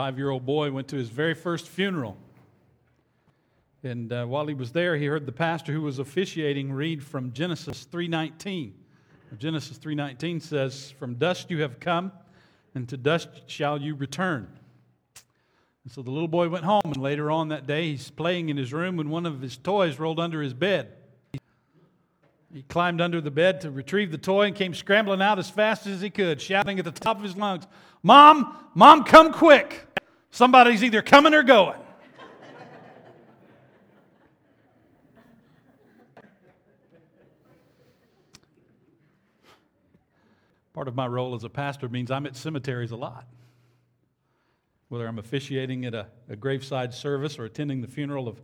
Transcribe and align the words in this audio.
five 0.00 0.16
year 0.16 0.30
old 0.30 0.46
boy 0.46 0.70
went 0.70 0.88
to 0.88 0.96
his 0.96 1.10
very 1.10 1.34
first 1.34 1.68
funeral. 1.68 2.16
And 3.82 4.10
uh, 4.10 4.24
while 4.24 4.46
he 4.46 4.54
was 4.54 4.72
there, 4.72 4.96
he 4.96 5.04
heard 5.04 5.26
the 5.26 5.30
pastor 5.30 5.74
who 5.74 5.82
was 5.82 5.98
officiating 5.98 6.72
read 6.72 7.04
from 7.04 7.34
Genesis 7.34 7.86
3:19. 7.92 8.72
Genesis 9.36 9.76
3:19 9.76 10.40
says, 10.40 10.90
"From 10.92 11.16
dust 11.16 11.50
you 11.50 11.60
have 11.60 11.80
come, 11.80 12.12
and 12.74 12.88
to 12.88 12.96
dust 12.96 13.28
shall 13.46 13.78
you 13.78 13.94
return." 13.94 14.48
And 15.84 15.92
so 15.92 16.00
the 16.00 16.10
little 16.10 16.28
boy 16.28 16.48
went 16.48 16.64
home, 16.64 16.80
and 16.86 16.96
later 16.96 17.30
on 17.30 17.48
that 17.48 17.66
day, 17.66 17.90
he's 17.90 18.08
playing 18.08 18.48
in 18.48 18.56
his 18.56 18.72
room 18.72 18.96
when 18.96 19.10
one 19.10 19.26
of 19.26 19.42
his 19.42 19.58
toys 19.58 19.98
rolled 19.98 20.18
under 20.18 20.40
his 20.40 20.54
bed. 20.54 20.96
He 22.54 22.62
climbed 22.62 23.02
under 23.02 23.20
the 23.20 23.30
bed 23.30 23.60
to 23.60 23.70
retrieve 23.70 24.12
the 24.12 24.18
toy 24.18 24.46
and 24.46 24.56
came 24.56 24.72
scrambling 24.72 25.20
out 25.20 25.38
as 25.38 25.50
fast 25.50 25.86
as 25.86 26.00
he 26.00 26.08
could, 26.08 26.40
shouting 26.40 26.78
at 26.78 26.86
the 26.86 26.90
top 26.90 27.18
of 27.18 27.22
his 27.22 27.36
lungs, 27.36 27.66
Mom, 28.02 28.56
Mom, 28.74 29.04
come 29.04 29.30
quick! 29.30 29.89
Somebody's 30.30 30.82
either 30.84 31.02
coming 31.02 31.34
or 31.34 31.42
going. 31.42 31.78
Part 40.72 40.88
of 40.88 40.94
my 40.94 41.06
role 41.06 41.34
as 41.34 41.44
a 41.44 41.48
pastor 41.50 41.88
means 41.88 42.10
I'm 42.10 42.26
at 42.26 42.36
cemeteries 42.36 42.90
a 42.90 42.96
lot. 42.96 43.26
Whether 44.88 45.06
I'm 45.06 45.18
officiating 45.18 45.84
at 45.84 45.94
a, 45.94 46.06
a 46.28 46.36
graveside 46.36 46.94
service 46.94 47.38
or 47.38 47.44
attending 47.44 47.80
the 47.82 47.88
funeral 47.88 48.28
of 48.28 48.40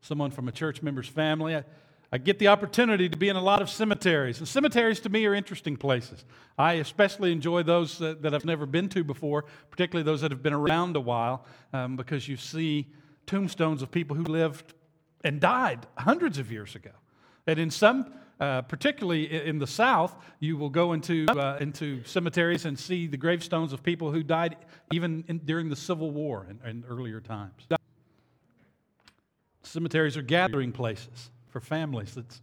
someone 0.00 0.30
from 0.30 0.46
a 0.46 0.52
church 0.52 0.82
member's 0.82 1.08
family, 1.08 1.56
I, 1.56 1.64
I 2.14 2.18
get 2.18 2.38
the 2.38 2.46
opportunity 2.46 3.08
to 3.08 3.16
be 3.16 3.28
in 3.28 3.34
a 3.34 3.42
lot 3.42 3.60
of 3.60 3.68
cemeteries. 3.68 4.38
And 4.38 4.46
cemeteries 4.46 5.00
to 5.00 5.08
me 5.08 5.26
are 5.26 5.34
interesting 5.34 5.76
places. 5.76 6.24
I 6.56 6.74
especially 6.74 7.32
enjoy 7.32 7.64
those 7.64 7.98
that, 7.98 8.22
that 8.22 8.32
I've 8.32 8.44
never 8.44 8.66
been 8.66 8.88
to 8.90 9.02
before, 9.02 9.46
particularly 9.68 10.04
those 10.04 10.20
that 10.20 10.30
have 10.30 10.40
been 10.40 10.52
around 10.52 10.94
a 10.94 11.00
while, 11.00 11.44
um, 11.72 11.96
because 11.96 12.28
you 12.28 12.36
see 12.36 12.86
tombstones 13.26 13.82
of 13.82 13.90
people 13.90 14.14
who 14.14 14.22
lived 14.22 14.74
and 15.24 15.40
died 15.40 15.88
hundreds 15.98 16.38
of 16.38 16.52
years 16.52 16.76
ago. 16.76 16.92
And 17.48 17.58
in 17.58 17.68
some 17.68 18.14
uh, 18.38 18.62
particularly 18.62 19.32
in 19.32 19.58
the 19.58 19.66
South, 19.66 20.14
you 20.38 20.56
will 20.56 20.70
go 20.70 20.92
into, 20.92 21.26
uh, 21.30 21.56
into 21.60 22.04
cemeteries 22.04 22.64
and 22.64 22.78
see 22.78 23.08
the 23.08 23.16
gravestones 23.16 23.72
of 23.72 23.82
people 23.82 24.12
who 24.12 24.22
died 24.22 24.54
even 24.92 25.24
in, 25.26 25.38
during 25.38 25.68
the 25.68 25.76
Civil 25.76 26.12
War 26.12 26.46
and, 26.48 26.60
and 26.62 26.84
earlier 26.88 27.20
times. 27.20 27.66
Cemeteries 29.64 30.16
are 30.16 30.22
gathering 30.22 30.70
places 30.70 31.30
for 31.54 31.60
families. 31.60 32.16
It's, 32.16 32.42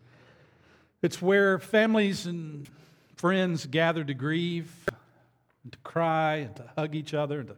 it's 1.01 1.21
where 1.21 1.59
families 1.59 2.27
and 2.27 2.65
friends 3.17 3.65
gather 3.65 4.05
to 4.05 4.13
grieve, 4.13 4.71
and 5.65 5.73
to 5.73 5.77
cry, 5.79 6.35
and 6.35 6.55
to 6.55 6.63
hug 6.77 6.95
each 6.95 7.13
other, 7.13 7.41
and 7.41 7.49
to 7.49 7.57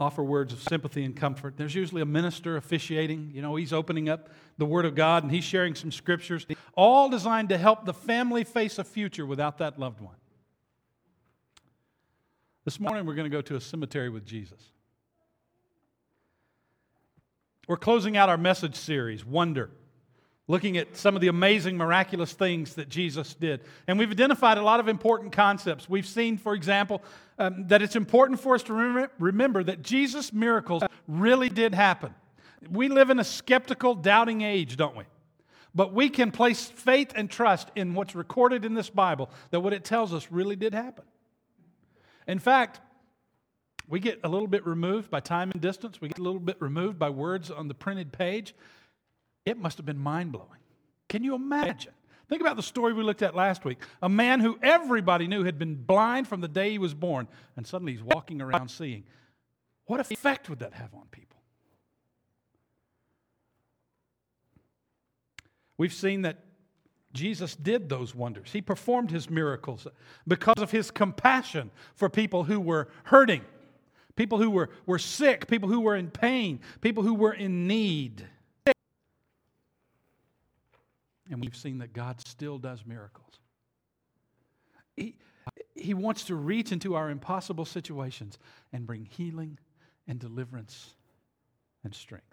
offer 0.00 0.24
words 0.24 0.52
of 0.52 0.60
sympathy 0.64 1.04
and 1.04 1.14
comfort. 1.14 1.56
There's 1.56 1.76
usually 1.76 2.02
a 2.02 2.06
minister 2.06 2.56
officiating. 2.56 3.30
You 3.32 3.40
know, 3.40 3.54
he's 3.54 3.72
opening 3.72 4.08
up 4.08 4.30
the 4.58 4.66
Word 4.66 4.84
of 4.84 4.96
God 4.96 5.22
and 5.22 5.30
he's 5.30 5.44
sharing 5.44 5.76
some 5.76 5.92
scriptures, 5.92 6.44
all 6.74 7.08
designed 7.08 7.50
to 7.50 7.58
help 7.58 7.84
the 7.84 7.94
family 7.94 8.42
face 8.42 8.80
a 8.80 8.84
future 8.84 9.24
without 9.24 9.58
that 9.58 9.78
loved 9.78 10.00
one. 10.00 10.16
This 12.64 12.80
morning, 12.80 13.06
we're 13.06 13.14
going 13.14 13.30
to 13.30 13.36
go 13.36 13.42
to 13.42 13.54
a 13.54 13.60
cemetery 13.60 14.08
with 14.08 14.26
Jesus. 14.26 14.60
We're 17.68 17.76
closing 17.76 18.16
out 18.16 18.28
our 18.28 18.38
message 18.38 18.74
series, 18.74 19.24
Wonder 19.24 19.70
looking 20.48 20.76
at 20.76 20.96
some 20.96 21.14
of 21.14 21.20
the 21.20 21.28
amazing, 21.28 21.76
miraculous 21.76 22.32
things 22.32 22.74
that 22.74 22.88
Jesus 22.88 23.34
did. 23.34 23.60
And 23.86 23.98
we've 23.98 24.10
identified 24.10 24.58
a 24.58 24.62
lot 24.62 24.80
of 24.80 24.88
important 24.88 25.32
concepts. 25.32 25.88
We've 25.88 26.06
seen, 26.06 26.38
for 26.38 26.54
example, 26.54 27.02
um, 27.38 27.68
that 27.68 27.82
it's 27.82 27.96
important 27.96 28.40
for 28.40 28.54
us 28.54 28.62
to 28.64 28.72
remember, 28.72 29.12
remember 29.18 29.62
that 29.64 29.82
Jesus' 29.82 30.32
miracles 30.32 30.82
really 31.06 31.48
did 31.48 31.74
happen. 31.74 32.14
We 32.70 32.88
live 32.88 33.10
in 33.10 33.18
a 33.18 33.24
skeptical, 33.24 33.94
doubting 33.94 34.42
age, 34.42 34.76
don't 34.76 34.96
we? 34.96 35.04
But 35.74 35.94
we 35.94 36.08
can 36.08 36.32
place 36.32 36.64
faith 36.64 37.12
and 37.14 37.30
trust 37.30 37.70
in 37.76 37.94
what's 37.94 38.14
recorded 38.14 38.64
in 38.64 38.74
this 38.74 38.90
Bible, 38.90 39.30
that 39.50 39.60
what 39.60 39.72
it 39.72 39.84
tells 39.84 40.12
us 40.12 40.26
really 40.30 40.56
did 40.56 40.74
happen. 40.74 41.04
In 42.26 42.38
fact, 42.38 42.80
we 43.88 44.00
get 44.00 44.20
a 44.24 44.28
little 44.28 44.48
bit 44.48 44.66
removed 44.66 45.10
by 45.10 45.20
time 45.20 45.50
and 45.50 45.60
distance. 45.60 46.00
We 46.00 46.08
get 46.08 46.18
a 46.18 46.22
little 46.22 46.40
bit 46.40 46.56
removed 46.60 46.98
by 46.98 47.10
words 47.10 47.50
on 47.50 47.68
the 47.68 47.74
printed 47.74 48.12
page. 48.12 48.54
It 49.44 49.58
must 49.58 49.78
have 49.78 49.86
been 49.86 49.98
mind 49.98 50.32
blowing. 50.32 50.48
Can 51.08 51.24
you 51.24 51.34
imagine? 51.34 51.92
Think 52.28 52.42
about 52.42 52.56
the 52.56 52.62
story 52.62 52.92
we 52.92 53.02
looked 53.02 53.22
at 53.22 53.34
last 53.34 53.64
week. 53.64 53.78
A 54.02 54.08
man 54.08 54.40
who 54.40 54.58
everybody 54.62 55.26
knew 55.26 55.42
had 55.44 55.58
been 55.58 55.74
blind 55.74 56.28
from 56.28 56.40
the 56.40 56.48
day 56.48 56.70
he 56.70 56.78
was 56.78 56.94
born, 56.94 57.26
and 57.56 57.66
suddenly 57.66 57.92
he's 57.92 58.02
walking 58.02 58.40
around 58.40 58.68
seeing. 58.68 59.04
What 59.86 59.98
effect 59.98 60.48
would 60.48 60.60
that 60.60 60.74
have 60.74 60.94
on 60.94 61.06
people? 61.10 61.38
We've 65.76 65.92
seen 65.92 66.22
that 66.22 66.44
Jesus 67.12 67.56
did 67.56 67.88
those 67.88 68.14
wonders. 68.14 68.52
He 68.52 68.60
performed 68.60 69.10
his 69.10 69.28
miracles 69.28 69.86
because 70.28 70.58
of 70.58 70.70
his 70.70 70.90
compassion 70.90 71.70
for 71.96 72.08
people 72.08 72.44
who 72.44 72.60
were 72.60 72.88
hurting, 73.04 73.44
people 74.14 74.38
who 74.38 74.50
were, 74.50 74.70
were 74.86 74.98
sick, 74.98 75.48
people 75.48 75.68
who 75.68 75.80
were 75.80 75.96
in 75.96 76.10
pain, 76.10 76.60
people 76.80 77.02
who 77.02 77.14
were 77.14 77.32
in 77.32 77.66
need. 77.66 78.28
And 81.30 81.40
we've 81.40 81.56
seen 81.56 81.78
that 81.78 81.92
God 81.92 82.20
still 82.26 82.58
does 82.58 82.84
miracles. 82.84 83.38
He, 84.96 85.14
he 85.74 85.94
wants 85.94 86.24
to 86.24 86.34
reach 86.34 86.72
into 86.72 86.96
our 86.96 87.08
impossible 87.08 87.64
situations 87.64 88.38
and 88.72 88.86
bring 88.86 89.04
healing 89.04 89.58
and 90.08 90.18
deliverance 90.18 90.94
and 91.84 91.94
strength. 91.94 92.26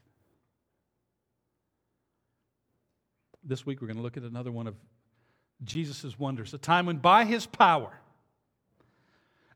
This 3.44 3.66
week 3.66 3.82
we're 3.82 3.88
going 3.88 3.98
to 3.98 4.04
look 4.04 4.18
at 4.18 4.24
another 4.24 4.52
one 4.52 4.68
of 4.68 4.76
Jesus' 5.64 6.18
wonders, 6.20 6.54
a 6.54 6.58
time 6.58 6.86
when 6.86 6.98
by 6.98 7.26
his 7.26 7.46
power, 7.46 8.00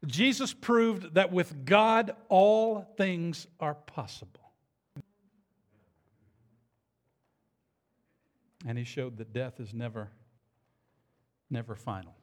Jesus 0.05 0.53
proved 0.53 1.15
that 1.15 1.31
with 1.31 1.65
God 1.65 2.15
all 2.29 2.81
things 2.97 3.47
are 3.59 3.75
possible. 3.75 4.40
And 8.65 8.77
he 8.77 8.83
showed 8.83 9.17
that 9.17 9.33
death 9.33 9.59
is 9.59 9.73
never, 9.73 10.09
never 11.49 11.75
final. 11.75 12.13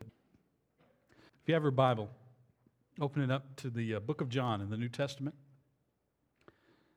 If 0.00 1.48
you 1.48 1.54
have 1.54 1.62
your 1.62 1.72
Bible, 1.72 2.08
open 3.00 3.22
it 3.22 3.30
up 3.30 3.56
to 3.56 3.70
the 3.70 3.96
uh, 3.96 4.00
book 4.00 4.20
of 4.20 4.28
John 4.28 4.60
in 4.60 4.70
the 4.70 4.76
New 4.76 4.88
Testament. 4.88 5.34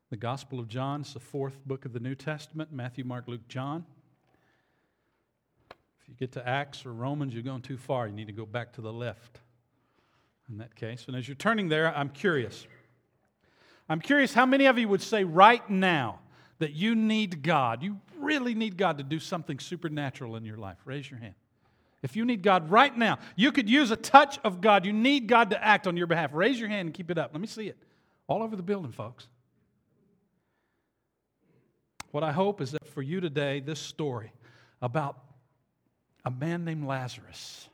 The 0.09 0.17
Gospel 0.17 0.59
of 0.59 0.67
John 0.67 1.01
is 1.01 1.13
the 1.13 1.19
fourth 1.19 1.65
book 1.65 1.85
of 1.85 1.93
the 1.93 1.99
New 1.99 2.15
Testament 2.15 2.71
Matthew, 2.71 3.05
Mark, 3.05 3.27
Luke, 3.27 3.47
John. 3.47 3.85
If 6.01 6.09
you 6.09 6.15
get 6.15 6.33
to 6.33 6.47
Acts 6.47 6.85
or 6.85 6.91
Romans, 6.91 7.33
you're 7.33 7.43
going 7.43 7.61
too 7.61 7.77
far. 7.77 8.07
You 8.07 8.13
need 8.13 8.27
to 8.27 8.33
go 8.33 8.45
back 8.45 8.73
to 8.73 8.81
the 8.81 8.91
left 8.91 9.39
in 10.49 10.57
that 10.57 10.75
case. 10.75 11.05
And 11.07 11.15
as 11.15 11.27
you're 11.27 11.35
turning 11.35 11.69
there, 11.69 11.95
I'm 11.95 12.09
curious. 12.09 12.67
I'm 13.87 14.01
curious 14.01 14.33
how 14.33 14.45
many 14.45 14.65
of 14.65 14.77
you 14.77 14.87
would 14.89 15.01
say 15.01 15.23
right 15.23 15.67
now 15.69 16.19
that 16.59 16.73
you 16.73 16.93
need 16.93 17.41
God? 17.41 17.81
You 17.81 17.99
really 18.23 18.55
need 18.55 18.77
God 18.77 18.97
to 18.97 19.03
do 19.03 19.19
something 19.19 19.59
supernatural 19.59 20.35
in 20.35 20.45
your 20.45 20.57
life? 20.57 20.77
Raise 20.85 21.09
your 21.09 21.19
hand. 21.19 21.35
If 22.03 22.15
you 22.15 22.25
need 22.25 22.41
God 22.41 22.71
right 22.71 22.95
now, 22.95 23.19
you 23.35 23.51
could 23.51 23.69
use 23.69 23.91
a 23.91 23.95
touch 23.95 24.39
of 24.43 24.59
God. 24.59 24.85
You 24.85 24.93
need 24.93 25.27
God 25.27 25.51
to 25.51 25.63
act 25.63 25.85
on 25.87 25.97
your 25.97 26.07
behalf. 26.07 26.31
Raise 26.33 26.59
your 26.59 26.69
hand 26.69 26.87
and 26.87 26.93
keep 26.93 27.11
it 27.11 27.17
up. 27.17 27.31
Let 27.33 27.41
me 27.41 27.47
see 27.47 27.67
it. 27.67 27.77
All 28.27 28.41
over 28.41 28.55
the 28.55 28.63
building, 28.63 28.91
folks. 28.91 29.27
What 32.11 32.23
I 32.23 32.31
hope 32.31 32.59
is 32.59 32.71
that 32.71 32.87
for 32.87 33.01
you 33.01 33.21
today, 33.21 33.59
this 33.59 33.79
story 33.79 34.33
about 34.81 35.17
a 36.25 36.31
man 36.31 36.65
named 36.65 36.85
Lazarus, 36.85 37.69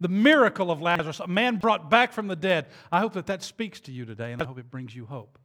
the 0.00 0.08
miracle 0.08 0.70
of 0.70 0.80
Lazarus, 0.80 1.20
a 1.20 1.26
man 1.26 1.56
brought 1.56 1.90
back 1.90 2.12
from 2.12 2.26
the 2.26 2.36
dead, 2.36 2.66
I 2.90 3.00
hope 3.00 3.12
that 3.14 3.26
that 3.26 3.42
speaks 3.42 3.80
to 3.80 3.92
you 3.92 4.04
today, 4.04 4.32
and 4.32 4.42
I 4.42 4.46
hope 4.46 4.58
it 4.58 4.70
brings 4.70 4.94
you 4.94 5.06
hope 5.06 5.38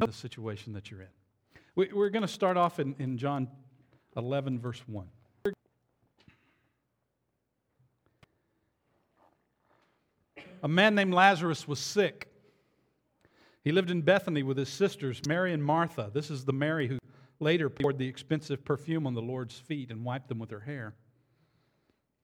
in 0.00 0.06
the 0.06 0.12
situation 0.12 0.74
that 0.74 0.90
you're 0.90 1.00
in. 1.00 1.08
We, 1.76 1.90
are 1.90 2.08
going 2.08 2.22
to 2.22 2.28
start 2.28 2.56
off 2.56 2.80
in, 2.80 2.96
in 2.98 3.18
John 3.18 3.48
11, 4.16 4.58
verse 4.58 4.82
1. 4.86 5.06
A 10.62 10.68
man 10.68 10.94
named 10.94 11.12
Lazarus 11.12 11.68
was 11.68 11.78
sick. 11.78 12.28
He 13.62 13.72
lived 13.72 13.90
in 13.90 14.00
Bethany 14.00 14.42
with 14.42 14.56
his 14.56 14.70
sisters, 14.70 15.20
Mary 15.28 15.52
and 15.52 15.62
Martha. 15.62 16.10
This 16.14 16.30
is 16.30 16.46
the 16.46 16.52
Mary 16.54 16.88
who 16.88 16.98
later 17.40 17.68
poured 17.68 17.98
the 17.98 18.08
expensive 18.08 18.64
perfume 18.64 19.06
on 19.06 19.12
the 19.12 19.20
Lord's 19.20 19.58
feet 19.58 19.90
and 19.90 20.02
wiped 20.02 20.28
them 20.28 20.38
with 20.38 20.50
her 20.50 20.60
hair. 20.60 20.94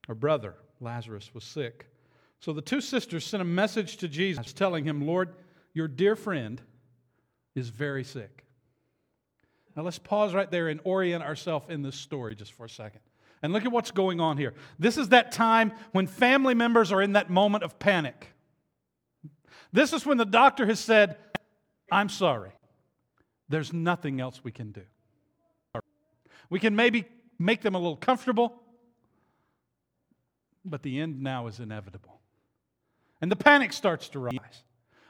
Her 0.08 0.14
brother, 0.14 0.54
Lazarus, 0.80 1.34
was 1.34 1.44
sick. 1.44 1.88
So 2.40 2.54
the 2.54 2.62
two 2.62 2.80
sisters 2.80 3.26
sent 3.26 3.42
a 3.42 3.44
message 3.44 3.98
to 3.98 4.08
Jesus 4.08 4.54
telling 4.54 4.84
him, 4.86 5.06
Lord, 5.06 5.34
your 5.74 5.88
dear 5.88 6.16
friend 6.16 6.62
is 7.54 7.68
very 7.68 8.02
sick. 8.02 8.46
Now 9.76 9.82
let's 9.82 9.98
pause 9.98 10.34
right 10.34 10.50
there 10.50 10.68
and 10.68 10.80
orient 10.84 11.24
ourselves 11.24 11.66
in 11.68 11.82
this 11.82 11.96
story 11.96 12.34
just 12.34 12.52
for 12.52 12.66
a 12.66 12.70
second. 12.70 13.00
And 13.42 13.52
look 13.52 13.64
at 13.64 13.72
what's 13.72 13.90
going 13.90 14.20
on 14.20 14.36
here. 14.36 14.54
This 14.78 14.96
is 14.96 15.08
that 15.08 15.32
time 15.32 15.72
when 15.92 16.06
family 16.06 16.54
members 16.54 16.92
are 16.92 17.02
in 17.02 17.14
that 17.14 17.30
moment 17.30 17.64
of 17.64 17.78
panic. 17.78 18.28
This 19.72 19.92
is 19.92 20.06
when 20.06 20.18
the 20.18 20.24
doctor 20.24 20.66
has 20.66 20.78
said, 20.78 21.16
I'm 21.90 22.08
sorry. 22.08 22.52
There's 23.48 23.72
nothing 23.72 24.20
else 24.20 24.42
we 24.44 24.52
can 24.52 24.70
do. 24.72 24.82
We 26.50 26.60
can 26.60 26.76
maybe 26.76 27.06
make 27.38 27.62
them 27.62 27.74
a 27.74 27.78
little 27.78 27.96
comfortable, 27.96 28.62
but 30.64 30.82
the 30.82 31.00
end 31.00 31.22
now 31.22 31.46
is 31.46 31.58
inevitable. 31.58 32.20
And 33.20 33.30
the 33.30 33.36
panic 33.36 33.72
starts 33.72 34.08
to 34.10 34.18
rise 34.18 34.62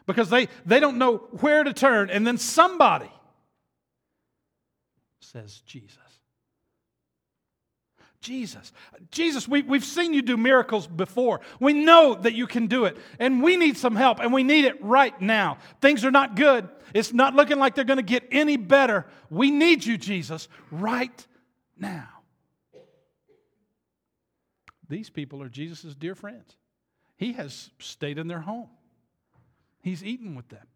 because 0.07 0.31
they, 0.31 0.49
they 0.65 0.81
don't 0.81 0.99
know 0.99 1.19
where 1.41 1.65
to 1.65 1.73
turn. 1.73 2.11
And 2.11 2.27
then 2.27 2.39
somebody 2.39 3.11
says, 5.25 5.63
Jesus. 5.67 5.99
Jesus. 8.21 8.73
Jesus, 9.11 9.49
we, 9.49 9.63
we've 9.63 9.85
seen 9.85 10.15
you 10.15 10.23
do 10.23 10.37
miracles 10.37 10.87
before. 10.87 11.41
We 11.61 11.73
know 11.73 12.15
that 12.15 12.35
you 12.35 12.47
can 12.47 12.69
do 12.69 12.85
it. 12.85 12.97
And 13.19 13.43
we 13.43 13.57
need 13.57 13.77
some 13.77 13.97
help, 13.97 14.21
and 14.21 14.33
we 14.33 14.45
need 14.45 14.65
it 14.65 14.83
right 14.83 15.21
now. 15.21 15.59
Things 15.81 16.05
are 16.05 16.11
not 16.11 16.37
good. 16.37 16.69
It's 16.95 17.13
not 17.13 17.35
looking 17.35 17.59
like 17.59 17.75
they're 17.75 17.85
going 17.85 17.99
to 17.99 18.03
get 18.03 18.29
any 18.31 18.57
better. 18.57 19.07
We 19.29 19.51
need 19.51 19.85
you, 19.85 19.99
Jesus, 19.99 20.49
right 20.71 21.27
now. 21.77 22.09
These 24.89 25.11
people 25.11 25.43
are 25.43 25.49
Jesus' 25.49 25.95
dear 25.95 26.15
friends. 26.15 26.57
He 27.17 27.33
has 27.33 27.71
stayed 27.79 28.19
in 28.19 28.29
their 28.29 28.41
home, 28.41 28.69
he's 29.83 30.05
eaten 30.05 30.35
with 30.35 30.49
them. 30.49 30.67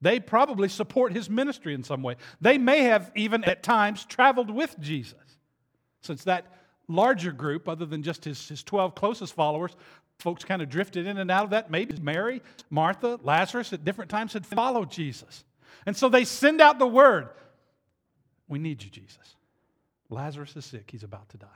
They 0.00 0.20
probably 0.20 0.68
support 0.68 1.12
his 1.12 1.28
ministry 1.28 1.74
in 1.74 1.82
some 1.82 2.02
way. 2.02 2.16
They 2.40 2.56
may 2.56 2.84
have 2.84 3.10
even 3.16 3.42
at 3.44 3.62
times 3.62 4.04
traveled 4.04 4.50
with 4.50 4.78
Jesus, 4.78 5.18
since 6.02 6.24
that 6.24 6.46
larger 6.88 7.32
group, 7.32 7.68
other 7.68 7.84
than 7.84 8.02
just 8.02 8.24
his, 8.24 8.48
his 8.48 8.62
12 8.62 8.94
closest 8.94 9.34
followers, 9.34 9.76
folks 10.18 10.44
kind 10.44 10.62
of 10.62 10.68
drifted 10.68 11.06
in 11.06 11.18
and 11.18 11.30
out 11.30 11.44
of 11.44 11.50
that. 11.50 11.70
Maybe 11.70 11.98
Mary, 12.00 12.42
Martha, 12.70 13.18
Lazarus 13.22 13.72
at 13.72 13.84
different 13.84 14.10
times 14.10 14.32
had 14.32 14.46
followed 14.46 14.90
Jesus. 14.90 15.44
And 15.86 15.96
so 15.96 16.08
they 16.08 16.24
send 16.24 16.60
out 16.60 16.78
the 16.78 16.86
word 16.86 17.28
We 18.48 18.58
need 18.58 18.82
you, 18.82 18.90
Jesus. 18.90 19.36
Lazarus 20.10 20.56
is 20.56 20.64
sick, 20.64 20.90
he's 20.90 21.02
about 21.02 21.28
to 21.30 21.36
die. 21.36 21.46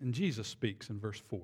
And 0.00 0.12
Jesus 0.12 0.46
speaks 0.46 0.90
in 0.90 1.00
verse 1.00 1.20
4. 1.28 1.40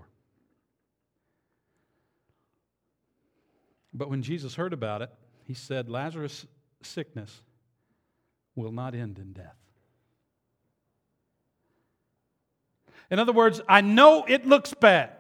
But 3.94 4.10
when 4.10 4.22
Jesus 4.22 4.56
heard 4.56 4.72
about 4.72 5.02
it, 5.02 5.10
he 5.44 5.54
said, 5.54 5.88
Lazarus' 5.88 6.46
sickness 6.82 7.42
will 8.56 8.72
not 8.72 8.94
end 8.94 9.18
in 9.18 9.32
death. 9.32 9.56
In 13.10 13.18
other 13.18 13.32
words, 13.32 13.60
I 13.68 13.80
know 13.80 14.24
it 14.26 14.46
looks 14.46 14.74
bad, 14.74 15.10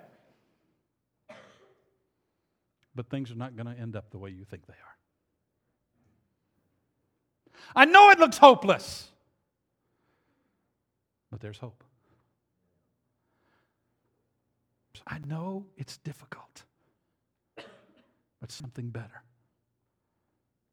but 2.94 3.08
things 3.08 3.30
are 3.30 3.36
not 3.36 3.56
going 3.56 3.72
to 3.72 3.80
end 3.80 3.94
up 3.94 4.10
the 4.10 4.18
way 4.18 4.30
you 4.30 4.44
think 4.44 4.66
they 4.66 4.72
are. 4.72 4.78
I 7.76 7.84
know 7.84 8.10
it 8.10 8.18
looks 8.18 8.38
hopeless, 8.38 9.08
but 11.30 11.40
there's 11.40 11.58
hope. 11.58 11.84
I 15.06 15.18
know 15.18 15.66
it's 15.76 15.98
difficult, 15.98 16.64
but 18.44 18.52
something 18.52 18.90
better 18.90 19.22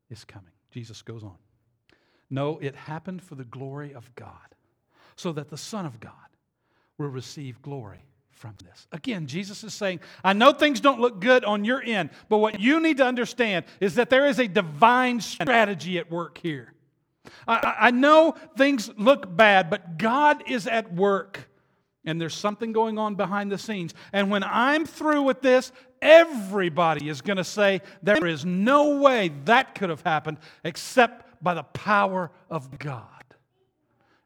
is 0.10 0.26
coming. 0.26 0.52
Jesus 0.72 1.02
goes 1.04 1.24
on. 1.24 1.38
No, 2.30 2.60
it 2.60 2.76
happened 2.76 3.22
for 3.22 3.36
the 3.36 3.46
glory 3.46 3.94
of 3.94 4.14
God, 4.14 4.56
so 5.16 5.32
that 5.32 5.50
the 5.50 5.56
Son 5.56 5.86
of 5.86 6.02
God 6.02 6.12
will 6.98 7.08
receive 7.08 7.62
glory 7.62 8.04
from 8.30 8.56
this. 8.66 8.88
Again, 8.92 9.26
Jesus 9.26 9.64
is 9.64 9.74
saying, 9.74 10.02
I 10.22 10.34
know 10.34 10.52
things 10.52 10.82
don't 10.82 11.00
look 11.00 11.22
good 11.22 11.46
on 11.46 11.64
your 11.64 11.82
end, 11.82 12.10
but 12.28 12.40
what 12.40 12.60
you 12.60 12.82
need 12.82 12.98
to 12.98 13.06
understand 13.06 13.64
is 13.80 13.96
that 13.96 14.10
there 14.10 14.28
is 14.28 14.38
a 14.38 14.50
divine 14.50 15.22
strategy 15.22 15.98
at 15.98 16.12
work 16.12 16.40
here. 16.40 16.74
I, 17.48 17.76
I 17.80 17.92
know 17.92 18.36
things 18.58 18.92
look 18.98 19.34
bad, 19.34 19.70
but 19.70 19.98
God 19.98 20.44
is 20.46 20.68
at 20.68 20.94
work. 20.94 21.48
And 22.04 22.20
there's 22.20 22.34
something 22.34 22.72
going 22.74 22.98
on 22.98 23.14
behind 23.14 23.52
the 23.52 23.60
scenes. 23.60 23.94
And 24.12 24.32
when 24.32 24.44
I'm 24.44 24.86
through 24.86 25.22
with 25.22 25.42
this, 25.42 25.72
everybody 26.02 27.10
is 27.10 27.22
going 27.22 27.38
to 27.38 27.44
say, 27.44 27.82
There 28.02 28.26
is 28.26 28.46
no 28.46 28.98
way 28.98 29.32
that 29.46 29.76
could 29.76 29.90
have 29.90 30.02
happened 30.02 30.38
except 30.64 31.44
by 31.44 31.54
the 31.54 31.64
power 31.64 32.32
of 32.50 32.78
God. 32.80 33.08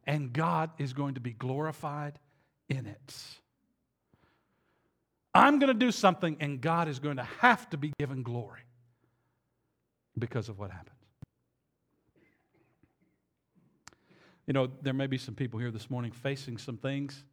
And 0.07 0.31
God 0.31 0.69
is 0.77 0.94
going 0.94 1.16
to 1.16 1.19
be 1.19 1.33
glorified 1.33 2.19
in 2.69 2.86
it. 2.86 3.16
I'm 5.33 5.60
going 5.60 5.68
to 5.68 5.74
do 5.74 5.92
something, 5.92 6.38
and 6.39 6.62
God 6.62 6.88
is 6.88 7.00
going 7.00 7.18
to 7.18 7.27
have 7.39 7.69
to 7.72 7.77
be 7.77 7.92
given 8.00 8.24
glory 8.24 8.62
because 10.18 10.48
of 10.48 10.60
what 10.60 10.72
happened. 10.72 10.92
You 14.48 14.54
know, 14.54 14.69
there 14.81 14.94
may 14.94 15.07
be 15.07 15.18
some 15.18 15.36
people 15.36 15.60
here 15.60 15.72
this 15.72 15.89
morning 15.89 16.12
facing 16.12 16.57
some 16.57 16.77
things, 16.77 17.24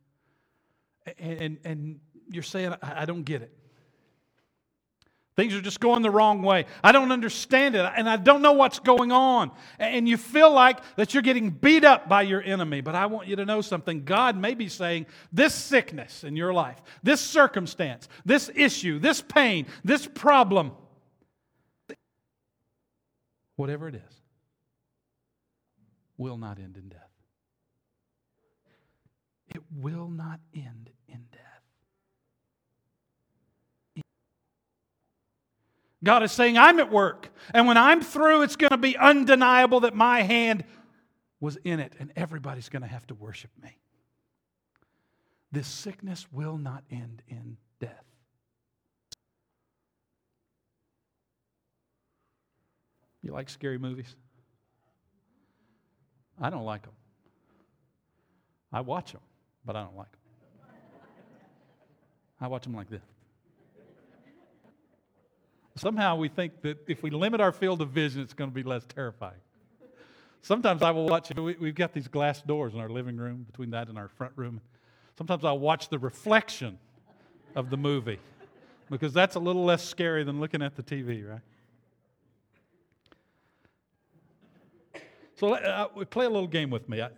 and, 1.18 1.40
and, 1.40 1.58
and 1.64 2.00
you're 2.30 2.42
saying, 2.42 2.74
I, 2.82 3.02
I 3.02 3.04
don't 3.04 3.22
get 3.22 3.42
it. 3.42 3.56
Things 5.34 5.55
are 5.55 5.62
just 5.62 5.81
going 5.81 6.02
the 6.02 6.11
wrong 6.11 6.43
way. 6.43 6.67
I 6.84 6.93
don't 6.93 7.11
understand 7.11 7.75
it, 7.75 7.90
and 7.96 8.06
I 8.06 8.17
don't 8.17 8.43
know 8.43 8.52
what's 8.52 8.79
going 8.79 9.12
on. 9.12 9.50
And 9.79 10.06
you 10.06 10.19
feel 10.19 10.52
like 10.52 10.81
that 10.96 11.14
you're 11.14 11.23
getting 11.23 11.49
beat 11.49 11.84
up 11.84 12.06
by 12.06 12.23
your 12.23 12.43
enemy. 12.43 12.82
But 12.82 12.94
I 12.94 13.06
want 13.06 13.29
you 13.29 13.37
to 13.37 13.46
know 13.46 13.62
something. 13.62 14.05
God 14.05 14.37
may 14.37 14.52
be 14.55 14.69
saying, 14.69 15.06
this 15.32 15.55
sickness 15.55 16.23
in 16.23 16.37
your 16.37 16.52
life, 16.52 16.76
this 17.02 17.23
circumstance, 17.23 18.08
this 18.26 18.50
issue, 18.55 18.99
this 18.99 19.23
pain, 19.23 19.67
this 19.82 20.06
problem, 20.06 20.73
whatever 23.56 23.88
it 23.88 23.94
is, 23.94 24.20
will 26.19 26.37
not 26.37 26.58
end 26.58 26.76
in 26.76 26.90
death. 26.90 27.08
It 29.55 29.62
will 29.75 30.08
not 30.08 30.40
end 30.55 30.90
in 31.08 31.25
death. 31.32 31.43
God 36.04 36.22
is 36.22 36.32
saying, 36.32 36.58
I'm 36.58 36.81
at 36.81 36.90
work. 36.90 37.31
And 37.54 37.66
when 37.66 37.76
I'm 37.76 38.00
through, 38.00 38.43
it's 38.43 38.56
going 38.56 38.70
to 38.70 38.76
be 38.76 38.96
undeniable 38.96 39.81
that 39.81 39.94
my 39.94 40.22
hand 40.22 40.64
was 41.40 41.59
in 41.64 41.80
it, 41.80 41.92
and 41.99 42.12
everybody's 42.16 42.68
going 42.68 42.82
to 42.82 42.88
have 42.88 43.06
to 43.09 43.14
worship 43.14 43.50
me. 43.62 43.76
This 45.50 45.66
sickness 45.66 46.26
will 46.32 46.56
not 46.56 46.85
end 46.90 47.23
in 47.28 47.56
death. 47.80 48.04
You 53.23 53.32
like 53.32 53.49
scary 53.49 53.78
movies? 53.78 54.16
I 56.40 56.50
don't 56.50 56.64
like 56.64 56.82
them. 56.82 56.92
I 58.73 58.80
watch 58.80 59.12
them, 59.12 59.21
but 59.64 59.76
I 59.76 59.82
don't 59.82 59.97
like 59.97 60.11
them. 60.11 60.21
I 62.40 62.49
watch 62.49 62.64
them 62.64 62.75
like 62.75 62.90
this. 62.90 63.02
Somehow 65.76 66.17
we 66.17 66.29
think 66.29 66.61
that 66.62 66.79
if 66.87 67.02
we 67.02 67.11
limit 67.11 67.41
our 67.41 67.52
field 67.52 67.81
of 67.81 67.91
vision, 67.91 68.21
it's 68.21 68.35
going 68.35 68.50
to 68.50 68.55
be 68.55 68.62
less 68.62 68.85
terrifying. 68.87 69.41
Sometimes 70.43 70.83
I 70.83 70.91
will 70.91 71.07
watch, 71.07 71.33
we've 71.37 71.75
got 71.75 71.93
these 71.93 72.09
glass 72.09 72.43
doors 72.43 72.75
in 72.75 72.81
our 72.81 72.88
living 72.88 73.17
room, 73.17 73.45
between 73.45 73.71
that 73.71 73.88
and 73.88 73.97
our 73.97 74.09
front 74.09 74.33
room. 74.37 74.61
Sometimes 75.17 75.45
I'll 75.45 75.59
watch 75.59 75.88
the 75.88 75.99
reflection 75.99 76.79
of 77.55 77.71
the 77.71 77.76
movie 77.76 78.19
because 78.91 79.12
that's 79.12 79.37
a 79.37 79.38
little 79.38 79.64
less 79.64 79.85
scary 79.85 80.25
than 80.25 80.41
looking 80.41 80.61
at 80.61 80.75
the 80.75 80.83
TV, 80.83 81.29
right? 81.29 81.41
So 85.37 85.55
uh, 85.55 85.87
play 86.05 86.26
a 86.26 86.31
little 86.31 86.47
game 86.47 86.71
with 86.71 86.88
me. 86.88 87.00
I, 87.00 87.09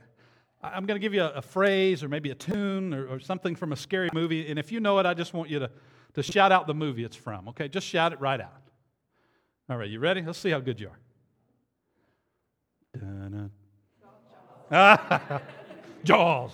am 0.63 0.87
going 0.87 0.99
to 0.99 1.03
give 1.03 1.15
you 1.15 1.23
a, 1.23 1.31
a, 1.31 1.43
phrase 1.43 2.03
or 2.03 2.09
maybe 2.09 2.31
a 2.31 2.35
tune 2.35 2.95
or, 2.95 3.07
or 3.07 3.21
something 3.21 3.55
from 3.55 3.73
a 3.73 3.77
scary 3.77 4.09
movie, 4.15 4.49
and 4.49 4.59
if 4.59 4.73
you 4.73 4.81
know 4.81 4.99
it, 4.99 5.07
I 5.07 5.15
just 5.15 5.35
want 5.35 5.51
you 5.51 5.59
to 5.59 5.71
to 6.15 6.23
shout 6.23 6.53
out 6.53 6.67
the 6.67 6.75
movie 6.75 7.05
it's 7.05 7.17
from. 7.17 7.49
Okay, 7.49 7.69
just 7.69 7.87
shout 7.87 8.13
it 8.13 8.21
right 8.21 8.41
out. 8.41 8.63
All 9.69 9.77
right, 9.77 9.89
you 9.89 9.99
ready? 9.99 10.23
Let's 10.23 10.39
see 10.39 10.51
how 10.51 10.61
good 10.61 10.79
you 10.79 10.89
are. 10.89 10.99
Jaws. 16.05 16.53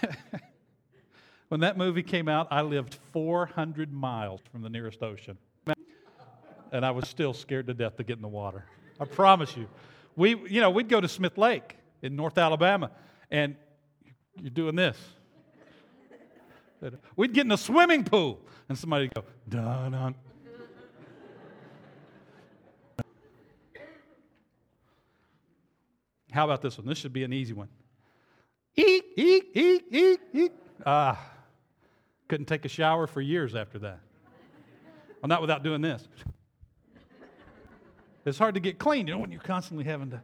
when 1.48 1.60
that 1.60 1.76
movie 1.76 2.02
came 2.02 2.28
out, 2.28 2.48
I 2.50 2.62
lived 2.62 2.98
400 3.12 3.92
miles 3.92 4.40
from 4.50 4.62
the 4.62 4.68
nearest 4.68 5.02
ocean. 5.02 5.38
And 6.72 6.86
I 6.86 6.90
was 6.90 7.08
still 7.08 7.34
scared 7.34 7.66
to 7.66 7.74
death 7.74 7.96
to 7.98 8.04
get 8.04 8.16
in 8.16 8.22
the 8.22 8.28
water. 8.28 8.64
I 8.98 9.04
promise 9.04 9.56
you. 9.56 9.68
We, 10.16 10.30
you 10.48 10.60
know, 10.60 10.70
we'd 10.70 10.88
go 10.88 11.00
to 11.00 11.08
Smith 11.08 11.36
Lake 11.36 11.76
in 12.02 12.16
North 12.16 12.38
Alabama, 12.38 12.90
and 13.30 13.56
you're 14.40 14.50
doing 14.50 14.74
this. 14.74 14.96
We'd 17.16 17.32
get 17.32 17.46
in 17.46 17.52
a 17.52 17.56
swimming 17.56 18.04
pool 18.04 18.40
and 18.68 18.76
somebody 18.76 19.04
would 19.04 19.14
go, 19.14 19.24
dun 19.48 19.92
dun. 19.92 20.14
How 26.32 26.44
about 26.44 26.62
this 26.62 26.78
one? 26.78 26.86
This 26.86 26.98
should 26.98 27.12
be 27.12 27.24
an 27.24 27.32
easy 27.32 27.52
one. 27.52 27.68
Eek, 28.74 29.04
eek, 29.16 29.44
eek, 29.54 29.84
eek, 29.90 30.20
eek. 30.32 30.52
Ah, 30.86 31.20
Couldn't 32.26 32.46
take 32.46 32.64
a 32.64 32.68
shower 32.68 33.06
for 33.06 33.20
years 33.20 33.54
after 33.54 33.78
that. 33.80 34.00
Well, 35.20 35.28
not 35.28 35.42
without 35.42 35.62
doing 35.62 35.82
this. 35.82 36.08
It's 38.24 38.38
hard 38.38 38.54
to 38.54 38.60
get 38.60 38.78
clean, 38.78 39.06
you 39.06 39.14
know, 39.14 39.20
when 39.20 39.30
you're 39.30 39.40
constantly 39.42 39.84
having 39.84 40.10
to 40.10 40.22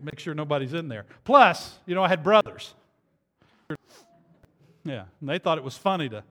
make 0.00 0.20
sure 0.20 0.34
nobody's 0.34 0.74
in 0.74 0.88
there. 0.88 1.06
Plus, 1.24 1.78
you 1.86 1.94
know, 1.94 2.02
I 2.04 2.08
had 2.08 2.22
brothers. 2.22 2.74
Yeah, 4.88 5.04
and 5.20 5.28
they 5.28 5.38
thought 5.38 5.58
it 5.58 5.64
was 5.64 5.76
funny 5.76 6.08
to 6.08 6.24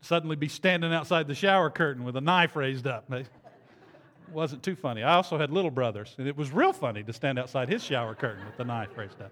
suddenly 0.00 0.34
be 0.34 0.48
standing 0.48 0.92
outside 0.92 1.28
the 1.28 1.34
shower 1.34 1.70
curtain 1.70 2.02
with 2.02 2.16
a 2.16 2.20
knife 2.20 2.56
raised 2.56 2.88
up. 2.88 3.10
It 3.12 3.28
wasn't 4.32 4.64
too 4.64 4.74
funny. 4.74 5.04
I 5.04 5.14
also 5.14 5.38
had 5.38 5.52
little 5.52 5.70
brothers, 5.70 6.12
and 6.18 6.26
it 6.26 6.36
was 6.36 6.50
real 6.50 6.72
funny 6.72 7.04
to 7.04 7.12
stand 7.12 7.38
outside 7.38 7.68
his 7.68 7.84
shower 7.84 8.16
curtain 8.16 8.44
with 8.44 8.56
the 8.56 8.64
knife 8.64 8.88
raised 8.96 9.22
up. 9.22 9.30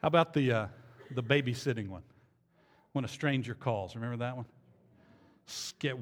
How 0.00 0.08
about 0.08 0.32
the, 0.32 0.52
uh, 0.52 0.66
the 1.10 1.24
babysitting 1.24 1.88
one? 1.88 2.02
When 2.92 3.04
a 3.04 3.08
stranger 3.08 3.54
calls. 3.54 3.96
Remember 3.96 4.18
that 4.18 4.36
one? 4.36 4.46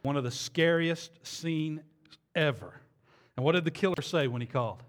One 0.03 0.17
of 0.17 0.25
the 0.25 0.31
scariest 0.31 1.27
scenes 1.27 1.81
ever. 2.35 2.79
And 3.37 3.45
what 3.45 3.53
did 3.53 3.65
the 3.65 3.71
killer 3.71 4.03
say 4.03 4.29
when 4.29 4.43
he 4.43 4.47
called? 4.47 4.83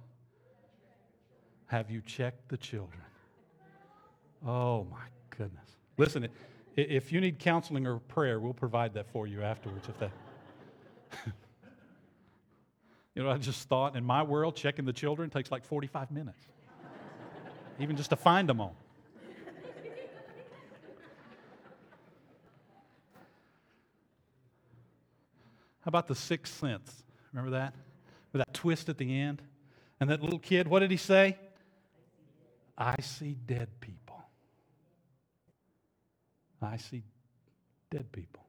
Have 1.67 1.89
you 1.89 2.01
checked 2.01 2.49
the 2.49 2.57
children? 2.57 3.01
Oh 4.45 4.85
my 4.91 5.05
goodness. 5.31 5.77
Listen, 5.97 6.27
if 6.75 7.11
you 7.11 7.19
need 7.19 7.39
counseling 7.39 7.87
or 7.87 7.99
prayer, 7.99 8.39
we'll 8.39 8.53
provide 8.53 8.93
that 8.93 9.09
for 9.11 9.25
you 9.25 9.41
afterwards. 9.41 9.87
If 9.89 9.97
that. 9.99 10.11
you 13.15 13.23
know, 13.23 13.29
I 13.29 13.37
just 13.37 13.67
thought 13.67 13.95
in 13.95 14.03
my 14.03 14.21
world, 14.23 14.55
checking 14.55 14.85
the 14.85 14.93
children 14.93 15.29
takes 15.29 15.51
like 15.51 15.63
45 15.65 16.11
minutes, 16.11 16.43
even 17.79 17.95
just 17.95 18.11
to 18.11 18.15
find 18.15 18.47
them 18.47 18.61
all. 18.61 18.75
How 25.85 25.89
about 25.89 26.07
the 26.07 26.15
sixth 26.15 26.59
sense? 26.59 27.03
Remember 27.31 27.57
that? 27.57 27.75
With 28.33 28.39
that 28.39 28.53
twist 28.55 28.89
at 28.89 28.97
the 28.97 29.19
end? 29.19 29.43
And 29.99 30.09
that 30.09 30.21
little 30.21 30.39
kid, 30.39 30.67
what 30.67 30.79
did 30.79 30.89
he 30.89 30.97
say? 30.97 31.37
I 32.77 32.95
see 33.01 33.35
dead 33.45 33.69
people. 33.79 34.23
I 36.61 36.77
see 36.77 37.03
dead 37.89 38.11
people. 38.11 38.43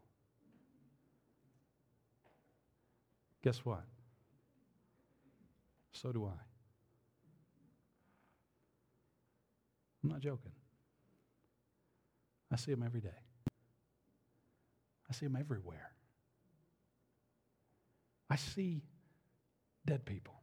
Guess 3.43 3.65
what? 3.65 3.85
So 5.93 6.13
do 6.13 6.27
I. 6.27 6.33
I'm 10.03 10.11
not 10.11 10.21
joking. 10.21 10.53
I 12.53 12.57
see 12.57 12.73
them 12.73 12.83
every 12.83 13.01
day. 13.01 13.09
I 15.09 15.13
see 15.13 15.27
them 15.27 15.37
everywhere. 15.37 15.93
I 18.29 18.37
see 18.37 18.83
dead 19.85 20.05
people. 20.05 20.35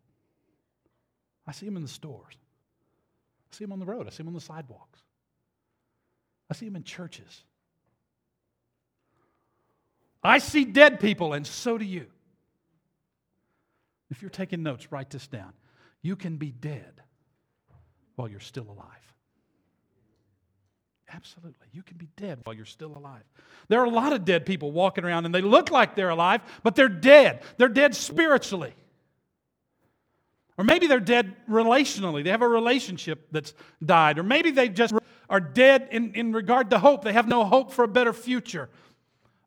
I 1.45 1.51
see 1.51 1.65
them 1.65 1.75
in 1.75 1.83
the 1.83 1.89
stores. 1.89 2.35
I 3.53 3.55
see 3.55 3.65
them 3.65 3.71
on 3.71 3.79
the 3.79 3.85
road. 3.85 4.07
I 4.07 4.09
see 4.09 4.17
them 4.17 4.29
on 4.29 4.33
the 4.33 4.41
sidewalks. 4.41 4.99
I 6.49 6.55
see 6.55 6.65
them 6.65 6.75
in 6.75 6.83
churches. 6.83 7.43
I 10.23 10.39
see 10.39 10.65
dead 10.65 10.99
people, 10.99 11.33
and 11.33 11.45
so 11.45 11.77
do 11.77 11.85
you. 11.85 12.07
If 14.09 14.21
you're 14.21 14.31
taking 14.31 14.63
notes, 14.63 14.91
write 14.91 15.11
this 15.11 15.27
down. 15.27 15.53
You 16.01 16.15
can 16.15 16.37
be 16.37 16.51
dead 16.51 17.01
while 18.15 18.27
you're 18.27 18.39
still 18.39 18.65
alive. 18.69 18.87
Absolutely. 21.13 21.67
You 21.71 21.83
can 21.83 21.97
be 21.97 22.07
dead 22.15 22.39
while 22.43 22.55
you're 22.55 22.65
still 22.65 22.97
alive. 22.97 23.23
There 23.67 23.79
are 23.79 23.85
a 23.85 23.89
lot 23.89 24.13
of 24.13 24.25
dead 24.25 24.47
people 24.47 24.71
walking 24.71 25.03
around 25.03 25.25
and 25.25 25.35
they 25.35 25.41
look 25.41 25.69
like 25.69 25.95
they're 25.95 26.09
alive, 26.09 26.41
but 26.63 26.75
they're 26.75 26.89
dead. 26.89 27.43
They're 27.57 27.67
dead 27.69 27.93
spiritually. 27.93 28.73
Or 30.57 30.63
maybe 30.63 30.87
they're 30.87 30.99
dead 30.99 31.35
relationally. 31.49 32.23
They 32.23 32.29
have 32.29 32.41
a 32.41 32.47
relationship 32.47 33.27
that's 33.31 33.53
died. 33.83 34.19
Or 34.19 34.23
maybe 34.23 34.51
they 34.51 34.69
just 34.69 34.93
are 35.29 35.39
dead 35.39 35.87
in, 35.91 36.13
in 36.13 36.33
regard 36.33 36.69
to 36.69 36.79
hope. 36.79 37.03
They 37.03 37.13
have 37.13 37.27
no 37.27 37.43
hope 37.43 37.71
for 37.71 37.83
a 37.83 37.87
better 37.87 38.13
future. 38.13 38.69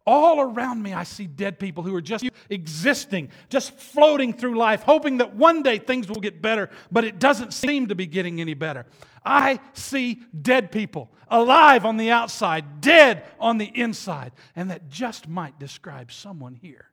All 0.07 0.41
around 0.41 0.83
me, 0.83 0.93
I 0.93 1.03
see 1.03 1.27
dead 1.27 1.59
people 1.59 1.83
who 1.83 1.95
are 1.95 2.01
just 2.01 2.25
existing, 2.49 3.31
just 3.49 3.73
floating 3.73 4.33
through 4.33 4.57
life, 4.57 4.83
hoping 4.83 5.19
that 5.19 5.35
one 5.35 5.65
day 5.65 5.79
things 5.79 6.09
will 6.09 6.21
get 6.21 6.41
better, 6.41 6.71
but 6.93 7.05
it 7.05 7.19
doesn't 7.19 7.53
seem 7.53 7.89
to 7.89 7.97
be 7.97 8.07
getting 8.07 8.41
any 8.41 8.55
better. 8.55 8.87
I 9.25 9.59
see 9.73 10.23
dead 10.41 10.71
people, 10.71 11.11
alive 11.29 11.85
on 11.85 11.97
the 11.97 12.13
outside, 12.13 12.81
dead 12.81 13.25
on 13.41 13.59
the 13.59 13.67
inside, 13.67 14.31
and 14.55 14.71
that 14.71 14.89
just 14.89 15.27
might 15.27 15.59
describe 15.59 16.13
someone 16.13 16.55
here 16.55 16.87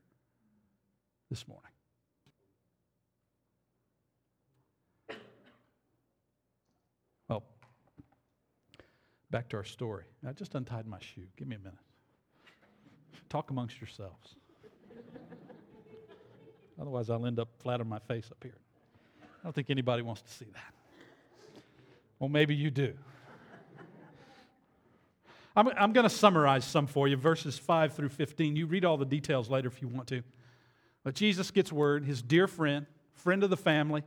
this 1.29 1.47
morning. 1.47 1.72
Back 9.33 9.49
to 9.49 9.57
our 9.57 9.63
story. 9.63 10.03
I 10.27 10.31
just 10.31 10.53
untied 10.53 10.85
my 10.85 10.99
shoe. 10.99 11.23
Give 11.37 11.47
me 11.47 11.55
a 11.55 11.59
minute. 11.59 11.73
Talk 13.29 13.49
amongst 13.49 13.81
yourselves. 13.81 14.35
Otherwise, 16.79 17.09
I'll 17.09 17.25
end 17.25 17.39
up 17.39 17.49
flat 17.57 17.81
on 17.81 17.89
my 17.89 17.97
face 17.97 18.27
up 18.29 18.37
here. 18.43 18.59
I 19.23 19.43
don't 19.43 19.53
think 19.53 19.71
anybody 19.71 20.03
wants 20.03 20.21
to 20.21 20.29
see 20.29 20.45
that. 20.53 21.61
Well, 22.19 22.29
maybe 22.29 22.53
you 22.53 22.69
do. 22.69 22.93
I'm, 25.55 25.67
I'm 25.69 25.93
going 25.93 26.07
to 26.07 26.15
summarize 26.15 26.63
some 26.63 26.85
for 26.85 27.07
you, 27.07 27.17
verses 27.17 27.57
5 27.57 27.93
through 27.93 28.09
15. 28.09 28.55
You 28.55 28.67
read 28.67 28.85
all 28.85 28.97
the 28.97 29.05
details 29.05 29.49
later 29.49 29.67
if 29.67 29.81
you 29.81 29.87
want 29.87 30.07
to. 30.09 30.21
But 31.03 31.15
Jesus 31.15 31.49
gets 31.49 31.71
word, 31.71 32.05
his 32.05 32.21
dear 32.21 32.47
friend, 32.47 32.85
friend 33.15 33.43
of 33.43 33.49
the 33.49 33.57
family, 33.57 34.03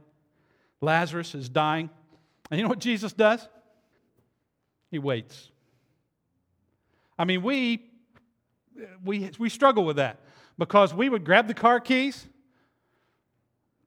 Lazarus 0.80 1.35
is 1.35 1.49
dying. 1.49 1.90
And 2.49 2.61
you 2.61 2.62
know 2.62 2.68
what 2.68 2.78
Jesus 2.78 3.12
does? 3.12 3.49
He 4.96 4.98
waits. 4.98 5.50
I 7.18 7.26
mean, 7.26 7.42
we 7.42 7.82
we, 9.04 9.30
we 9.38 9.50
struggle 9.50 9.84
with 9.84 9.96
that 9.96 10.20
because 10.56 10.94
we 10.94 11.10
would 11.10 11.22
grab 11.22 11.48
the 11.48 11.52
car 11.52 11.80
keys, 11.80 12.26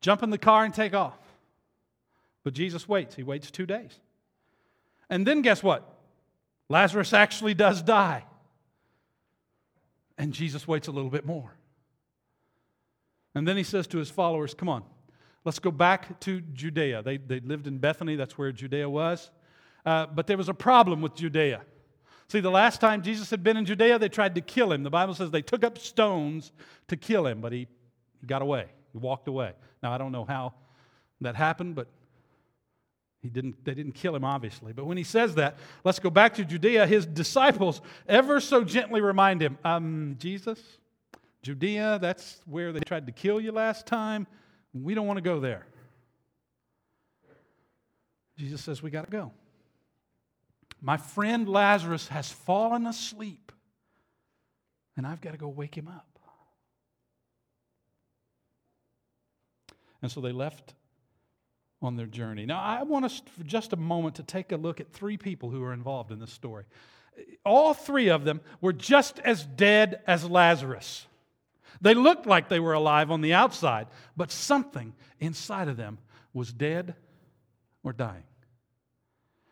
jump 0.01 0.21
in 0.21 0.29
the 0.29 0.37
car, 0.37 0.65
and 0.65 0.71
take 0.71 0.93
off. 0.93 1.17
But 2.43 2.53
Jesus 2.53 2.87
waits. 2.87 3.15
He 3.15 3.23
waits 3.23 3.49
two 3.49 3.65
days. 3.65 3.99
And 5.09 5.25
then 5.25 5.41
guess 5.41 5.63
what? 5.63 5.91
Lazarus 6.69 7.11
actually 7.11 7.55
does 7.55 7.81
die. 7.81 8.23
And 10.15 10.31
Jesus 10.31 10.67
waits 10.67 10.87
a 10.87 10.91
little 10.91 11.09
bit 11.09 11.25
more. 11.25 11.55
And 13.33 13.47
then 13.47 13.57
he 13.57 13.63
says 13.63 13.87
to 13.87 13.97
his 13.97 14.11
followers, 14.11 14.53
Come 14.53 14.69
on, 14.69 14.83
let's 15.43 15.57
go 15.57 15.71
back 15.71 16.19
to 16.19 16.41
Judea. 16.41 17.01
They, 17.01 17.17
they 17.17 17.39
lived 17.39 17.65
in 17.65 17.79
Bethany, 17.79 18.15
that's 18.15 18.37
where 18.37 18.51
Judea 18.51 18.87
was. 18.87 19.31
Uh, 19.89 20.05
but 20.05 20.27
there 20.27 20.37
was 20.37 20.49
a 20.49 20.53
problem 20.53 21.01
with 21.01 21.15
Judea. 21.15 21.61
See, 22.27 22.41
the 22.41 22.51
last 22.51 22.79
time 22.79 23.01
Jesus 23.01 23.31
had 23.31 23.43
been 23.43 23.57
in 23.57 23.65
Judea, 23.65 23.97
they 23.97 24.07
tried 24.07 24.35
to 24.35 24.41
kill 24.41 24.71
him. 24.71 24.83
The 24.83 24.91
Bible 24.91 25.15
says 25.15 25.31
they 25.31 25.41
took 25.41 25.63
up 25.63 25.79
stones 25.79 26.51
to 26.89 26.95
kill 26.95 27.25
him, 27.25 27.41
but 27.41 27.51
he, 27.51 27.67
got 28.27 28.43
away. 28.43 28.67
He 28.91 28.99
walked 28.99 29.27
away. 29.27 29.53
Now, 29.81 29.91
I 29.91 29.97
don't 29.97 30.11
know 30.11 30.25
how 30.25 30.53
that 31.21 31.35
happened, 31.35 31.73
but 31.73 31.87
he 33.23 33.29
didn't, 33.29 33.65
they 33.65 33.73
didn't 33.73 33.93
kill 33.93 34.15
him, 34.15 34.23
obviously. 34.23 34.73
But 34.73 34.85
when 34.85 34.95
he 34.95 35.03
says 35.03 35.33
that, 35.35 35.57
let's 35.83 35.97
go 35.97 36.11
back 36.11 36.35
to 36.35 36.45
Judea. 36.45 36.85
His 36.85 37.07
disciples 37.07 37.81
ever 38.07 38.39
so 38.39 38.63
gently 38.63 39.01
remind 39.01 39.41
him, 39.41 39.57
um, 39.65 40.17
Jesus, 40.19 40.61
Judea, 41.41 41.97
that's 41.99 42.41
where 42.45 42.71
they 42.71 42.81
tried 42.81 43.07
to 43.07 43.11
kill 43.11 43.41
you 43.41 43.51
last 43.51 43.87
time. 43.87 44.27
We 44.71 44.93
don't 44.93 45.07
want 45.07 45.17
to 45.17 45.23
go 45.23 45.39
there. 45.39 45.65
Jesus 48.37 48.61
says, 48.61 48.83
We 48.83 48.91
got 48.91 49.05
to 49.05 49.11
go. 49.11 49.31
My 50.81 50.97
friend 50.97 51.47
Lazarus 51.47 52.07
has 52.07 52.31
fallen 52.31 52.87
asleep, 52.87 53.51
and 54.95 55.05
I've 55.05 55.21
got 55.21 55.31
to 55.31 55.37
go 55.37 55.49
wake 55.49 55.75
him 55.75 55.87
up. 55.87 56.19
And 60.01 60.09
so 60.11 60.21
they 60.21 60.31
left 60.31 60.73
on 61.81 61.95
their 61.95 62.05
journey. 62.05 62.45
Now, 62.45 62.59
I 62.59 62.83
want 62.83 63.05
us 63.05 63.21
for 63.37 63.43
just 63.43 63.73
a 63.73 63.77
moment 63.77 64.15
to 64.15 64.23
take 64.23 64.51
a 64.51 64.57
look 64.57 64.79
at 64.79 64.91
three 64.91 65.17
people 65.17 65.49
who 65.49 65.63
are 65.63 65.73
involved 65.73 66.11
in 66.11 66.19
this 66.19 66.31
story. 66.31 66.65
All 67.45 67.73
three 67.73 68.09
of 68.09 68.23
them 68.23 68.41
were 68.61 68.73
just 68.73 69.19
as 69.19 69.45
dead 69.45 70.01
as 70.07 70.29
Lazarus. 70.29 71.05
They 71.81 71.93
looked 71.93 72.25
like 72.25 72.49
they 72.49 72.59
were 72.59 72.73
alive 72.73 73.11
on 73.11 73.21
the 73.21 73.33
outside, 73.33 73.87
but 74.15 74.31
something 74.31 74.93
inside 75.19 75.67
of 75.67 75.77
them 75.77 75.97
was 76.33 76.51
dead 76.51 76.95
or 77.83 77.93
dying. 77.93 78.23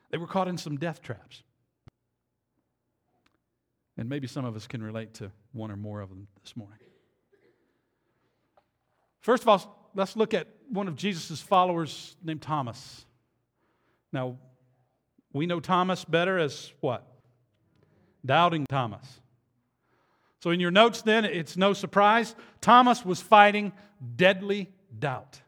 They 0.10 0.18
were 0.18 0.28
caught 0.28 0.48
in 0.48 0.58
some 0.58 0.78
death 0.78 1.02
traps. 1.02 1.44
And 3.98 4.08
maybe 4.08 4.28
some 4.28 4.46
of 4.46 4.56
us 4.56 4.68
can 4.68 4.82
relate 4.84 5.16
to 5.16 5.32
one 5.54 5.72
or 5.72 5.76
more 5.76 6.02
of 6.02 6.10
them 6.10 6.28
this 6.44 6.56
morning. 6.56 6.78
First 9.20 9.44
of 9.44 9.50
all, 9.50 9.90
let's 9.96 10.16
look 10.16 10.34
at 10.34 10.48
one 10.70 10.88
of 10.88 10.96
Jesus' 10.96 11.42
followers 11.42 12.16
named 12.24 12.42
Thomas. 12.42 13.06
Now, 14.14 14.38
We 15.34 15.46
know 15.46 15.60
Thomas 15.60 16.06
better 16.06 16.40
as 16.40 16.72
what? 16.80 17.06
Doubting 18.26 18.66
Thomas. 18.66 19.06
So, 20.40 20.52
in 20.52 20.60
your 20.60 20.72
notes, 20.72 21.02
then, 21.02 21.26
it's 21.26 21.58
no 21.58 21.74
surprise 21.74 22.36
Thomas 22.62 23.04
was 23.06 23.22
fighting 23.22 23.74
deadly 24.16 24.70
doubt. 24.98 25.42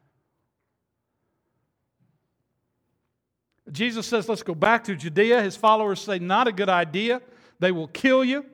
Jesus 3.72 4.08
says, 4.08 4.28
Let's 4.28 4.44
go 4.44 4.56
back 4.56 4.84
to 4.86 4.96
Judea. 4.96 5.42
His 5.42 5.56
followers 5.56 6.02
say, 6.02 6.20
Not 6.20 6.48
a 6.48 6.52
good 6.52 6.70
idea. 6.70 7.22
They 7.60 7.72
will 7.72 7.88
kill 7.88 8.24
you. 8.24 8.46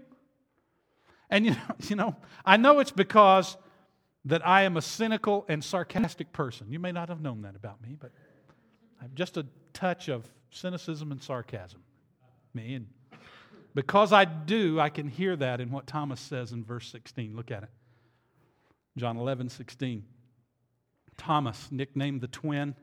And 1.29 1.45
you 1.45 1.51
know, 1.51 1.57
you 1.87 1.95
know, 1.95 2.15
I 2.45 2.57
know 2.57 2.79
it's 2.79 2.91
because 2.91 3.57
that 4.25 4.45
I 4.45 4.63
am 4.63 4.75
a 4.75 4.81
cynical 4.81 5.45
and 5.47 5.63
sarcastic 5.63 6.33
person. 6.33 6.71
You 6.71 6.79
may 6.79 6.91
not 6.91 7.09
have 7.09 7.21
known 7.21 7.43
that 7.43 7.55
about 7.55 7.81
me, 7.81 7.95
but 7.99 8.11
I 8.99 9.03
have 9.03 9.13
just 9.13 9.37
a 9.37 9.45
touch 9.73 10.09
of 10.09 10.25
cynicism 10.49 11.11
and 11.11 11.21
sarcasm. 11.21 11.81
Me 12.53 12.75
and 12.75 12.87
because 13.75 14.13
I 14.13 14.23
do, 14.23 14.79
I 14.79 14.87
can 14.89 15.09
hear 15.09 15.35
that 15.35 15.59
in 15.59 15.69
what 15.69 15.85
Thomas 15.85 16.21
says 16.21 16.53
in 16.53 16.63
verse 16.63 16.89
16. 16.89 17.35
Look 17.35 17.51
at 17.51 17.63
it. 17.63 17.69
John 18.97 19.17
11, 19.17 19.49
16. 19.49 20.05
Thomas, 21.17 21.67
nicknamed 21.71 22.21
the 22.21 22.27
twin, 22.27 22.73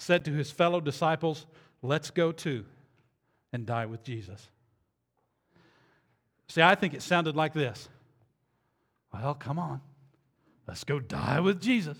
said 0.00 0.24
to 0.24 0.32
his 0.32 0.50
fellow 0.50 0.80
disciples, 0.80 1.46
Let's 1.82 2.10
go 2.10 2.32
too 2.32 2.64
and 3.52 3.66
die 3.66 3.86
with 3.86 4.02
Jesus. 4.02 4.48
See, 6.48 6.62
I 6.62 6.74
think 6.74 6.94
it 6.94 7.02
sounded 7.02 7.36
like 7.36 7.52
this 7.52 7.88
Well, 9.12 9.34
come 9.34 9.58
on, 9.58 9.80
let's 10.66 10.84
go 10.84 11.00
die 11.00 11.40
with 11.40 11.60
Jesus. 11.60 11.96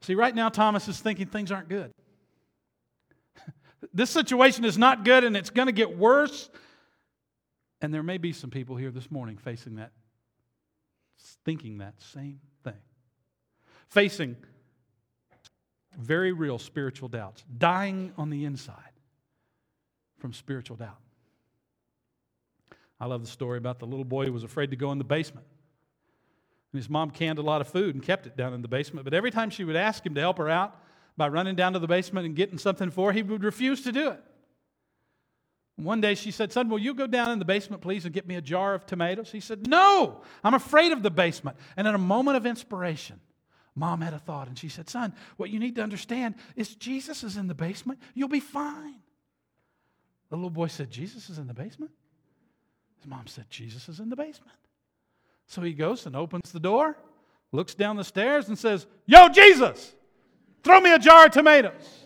See, 0.00 0.16
right 0.16 0.34
now, 0.34 0.48
Thomas 0.48 0.88
is 0.88 0.98
thinking 0.98 1.26
things 1.26 1.52
aren't 1.52 1.68
good. 1.68 1.92
this 3.94 4.10
situation 4.10 4.64
is 4.64 4.76
not 4.76 5.04
good 5.04 5.22
and 5.22 5.36
it's 5.36 5.50
going 5.50 5.66
to 5.66 5.72
get 5.72 5.96
worse. 5.96 6.50
And 7.80 7.94
there 7.94 8.02
may 8.02 8.18
be 8.18 8.32
some 8.32 8.50
people 8.50 8.74
here 8.74 8.90
this 8.90 9.12
morning 9.12 9.36
facing 9.36 9.76
that, 9.76 9.92
thinking 11.44 11.78
that 11.78 11.94
same 12.00 12.40
thing, 12.64 12.80
facing 13.88 14.36
very 15.98 16.32
real 16.32 16.58
spiritual 16.58 17.08
doubts, 17.08 17.44
dying 17.58 18.12
on 18.16 18.30
the 18.30 18.44
inside 18.44 18.76
from 20.18 20.32
spiritual 20.32 20.76
doubt. 20.76 20.98
I 23.00 23.06
love 23.06 23.22
the 23.22 23.30
story 23.30 23.58
about 23.58 23.78
the 23.80 23.86
little 23.86 24.04
boy 24.04 24.26
who 24.26 24.32
was 24.32 24.44
afraid 24.44 24.70
to 24.70 24.76
go 24.76 24.92
in 24.92 24.98
the 24.98 25.04
basement. 25.04 25.46
And 26.72 26.78
his 26.78 26.88
mom 26.88 27.10
canned 27.10 27.38
a 27.38 27.42
lot 27.42 27.60
of 27.60 27.68
food 27.68 27.94
and 27.94 28.02
kept 28.02 28.26
it 28.26 28.36
down 28.36 28.54
in 28.54 28.62
the 28.62 28.68
basement. 28.68 29.04
But 29.04 29.12
every 29.12 29.30
time 29.30 29.50
she 29.50 29.64
would 29.64 29.76
ask 29.76 30.06
him 30.06 30.14
to 30.14 30.20
help 30.20 30.38
her 30.38 30.48
out 30.48 30.76
by 31.16 31.28
running 31.28 31.56
down 31.56 31.72
to 31.74 31.78
the 31.78 31.88
basement 31.88 32.26
and 32.26 32.36
getting 32.36 32.58
something 32.58 32.90
for 32.90 33.08
her, 33.08 33.12
he 33.12 33.22
would 33.22 33.44
refuse 33.44 33.82
to 33.82 33.92
do 33.92 34.10
it. 34.10 34.22
One 35.76 36.00
day 36.00 36.14
she 36.14 36.30
said, 36.30 36.52
Son, 36.52 36.68
will 36.68 36.78
you 36.78 36.94
go 36.94 37.06
down 37.06 37.30
in 37.30 37.38
the 37.38 37.44
basement, 37.44 37.82
please, 37.82 38.04
and 38.04 38.14
get 38.14 38.26
me 38.26 38.36
a 38.36 38.42
jar 38.42 38.74
of 38.74 38.86
tomatoes? 38.86 39.32
He 39.32 39.40
said, 39.40 39.66
No, 39.66 40.20
I'm 40.44 40.54
afraid 40.54 40.92
of 40.92 41.02
the 41.02 41.10
basement. 41.10 41.56
And 41.76 41.88
in 41.88 41.94
a 41.94 41.98
moment 41.98 42.36
of 42.36 42.46
inspiration, 42.46 43.20
mom 43.74 44.02
had 44.02 44.12
a 44.12 44.18
thought 44.18 44.48
and 44.48 44.58
she 44.58 44.68
said, 44.68 44.90
Son, 44.90 45.14
what 45.36 45.50
you 45.50 45.58
need 45.58 45.76
to 45.76 45.82
understand 45.82 46.34
is 46.56 46.74
Jesus 46.74 47.24
is 47.24 47.36
in 47.36 47.46
the 47.46 47.54
basement. 47.54 48.00
You'll 48.14 48.28
be 48.28 48.40
fine. 48.40 49.00
The 50.28 50.36
little 50.36 50.50
boy 50.50 50.68
said, 50.68 50.90
Jesus 50.90 51.30
is 51.30 51.38
in 51.38 51.46
the 51.46 51.54
basement? 51.54 51.92
His 52.98 53.06
mom 53.06 53.26
said, 53.26 53.46
Jesus 53.50 53.88
is 53.88 53.98
in 53.98 54.10
the 54.10 54.16
basement. 54.16 54.56
So 55.46 55.62
he 55.62 55.72
goes 55.72 56.06
and 56.06 56.14
opens 56.14 56.52
the 56.52 56.60
door, 56.60 56.96
looks 57.50 57.74
down 57.74 57.96
the 57.96 58.04
stairs, 58.04 58.48
and 58.48 58.58
says, 58.58 58.86
Yo, 59.06 59.28
Jesus, 59.28 59.94
throw 60.62 60.80
me 60.80 60.92
a 60.92 60.98
jar 60.98 61.26
of 61.26 61.32
tomatoes. 61.32 62.01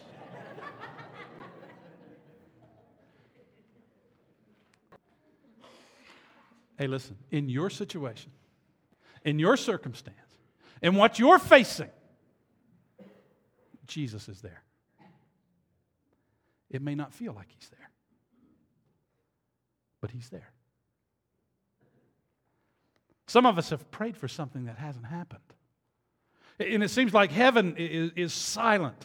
Hey, 6.78 6.86
listen, 6.86 7.16
in 7.30 7.48
your 7.48 7.70
situation, 7.70 8.30
in 9.24 9.38
your 9.38 9.56
circumstance, 9.56 10.16
in 10.82 10.94
what 10.94 11.18
you're 11.18 11.38
facing, 11.38 11.90
Jesus 13.86 14.28
is 14.28 14.40
there. 14.40 14.62
It 16.70 16.82
may 16.82 16.94
not 16.94 17.14
feel 17.14 17.32
like 17.32 17.48
he's 17.48 17.68
there, 17.68 17.90
but 20.00 20.10
he's 20.10 20.28
there. 20.28 20.52
Some 23.26 23.46
of 23.46 23.58
us 23.58 23.70
have 23.70 23.90
prayed 23.90 24.16
for 24.16 24.28
something 24.28 24.66
that 24.66 24.78
hasn't 24.78 25.06
happened. 25.06 25.40
And 26.58 26.82
it 26.82 26.90
seems 26.90 27.12
like 27.12 27.32
heaven 27.32 27.74
is, 27.76 28.12
is 28.16 28.32
silent. 28.32 29.04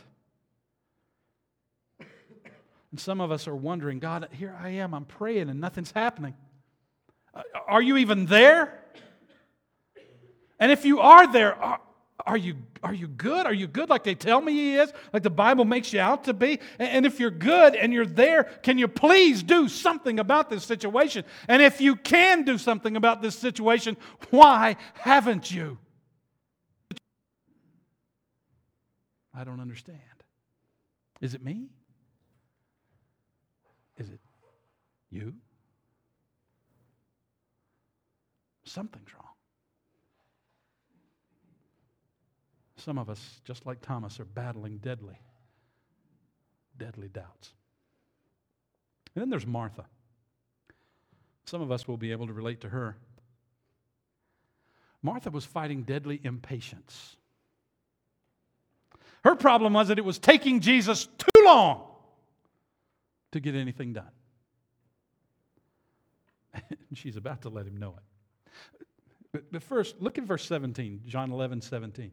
And 2.00 3.00
some 3.00 3.22
of 3.22 3.32
us 3.32 3.48
are 3.48 3.56
wondering, 3.56 4.00
God, 4.00 4.28
here 4.32 4.56
I 4.60 4.70
am, 4.70 4.94
I'm 4.94 5.06
praying 5.06 5.50
and 5.50 5.60
nothing's 5.60 5.92
happening. 5.92 6.36
Uh, 7.34 7.42
are 7.68 7.82
you 7.82 7.98
even 7.98 8.26
there? 8.26 8.78
And 10.60 10.72
if 10.72 10.86
you 10.86 11.00
are 11.00 11.32
there, 11.32 11.56
are, 11.56 11.82
are 12.26 12.38
you, 12.38 12.56
are 12.84 12.94
you 12.94 13.08
good? 13.08 13.46
Are 13.46 13.54
you 13.54 13.68
good 13.68 13.90
like 13.90 14.04
they 14.04 14.16
tell 14.16 14.42
me 14.42 14.54
he 14.54 14.76
is? 14.76 14.94
Like 15.12 15.24
the 15.24 15.30
Bible 15.30 15.66
makes 15.66 15.92
you 15.92 16.00
out 16.00 16.26
to 16.26 16.34
be? 16.34 16.60
And 16.78 17.06
if 17.06 17.20
you're 17.20 17.32
good 17.32 17.76
and 17.76 17.92
you're 17.94 18.06
there, 18.06 18.44
can 18.44 18.78
you 18.78 18.88
please 18.88 19.44
do 19.44 19.68
something 19.68 20.20
about 20.20 20.50
this 20.50 20.64
situation? 20.64 21.26
And 21.48 21.62
if 21.62 21.82
you 21.82 21.96
can 21.96 22.44
do 22.44 22.58
something 22.58 22.96
about 22.96 23.22
this 23.22 23.38
situation, 23.38 23.98
why 24.30 24.78
haven't 24.94 25.52
you? 25.52 25.78
I 29.34 29.44
don't 29.44 29.62
understand. 29.62 30.00
Is 31.22 31.34
it 31.34 31.44
me? 31.44 31.68
Is 33.98 34.10
it 34.10 34.20
you? 35.10 35.34
Something's 38.72 39.14
wrong. 39.14 39.28
Some 42.78 42.98
of 42.98 43.10
us, 43.10 43.42
just 43.44 43.66
like 43.66 43.82
Thomas, 43.82 44.18
are 44.22 44.26
battling 44.26 44.78
deadly, 44.78 45.20
deadly 46.78 47.10
doubts. 47.10 47.52
And 49.14 49.22
then 49.22 49.30
there's 49.30 49.46
Martha. 49.46 49.86
Some 51.46 51.62
of 51.62 51.70
us 51.70 51.86
will 51.86 51.98
be 51.98 52.14
able 52.14 52.28
to 52.28 52.34
relate 52.34 52.62
to 52.62 52.70
her. 52.70 52.96
Martha 55.04 55.30
was 55.30 55.44
fighting 55.44 55.84
deadly 55.84 56.22
impatience. 56.24 57.18
Her 59.26 59.36
problem 59.36 59.74
was 59.74 59.90
that 59.90 60.00
it 60.00 60.06
was 60.06 60.18
taking 60.18 60.62
Jesus 60.62 61.08
too 61.18 61.44
long 61.44 61.84
to 63.34 63.42
get 63.42 63.54
anything 63.54 63.92
done. 63.94 64.12
And 66.70 66.98
she's 66.98 67.16
about 67.18 67.42
to 67.44 67.50
let 67.50 67.66
him 67.66 67.78
know 67.78 67.96
it. 67.98 68.11
But, 69.32 69.52
but 69.52 69.64
first, 69.64 70.02
look 70.02 70.18
at 70.18 70.26
verse 70.26 70.46
17, 70.46 71.02
John 71.06 71.32
11, 71.32 71.62
17. 71.62 72.12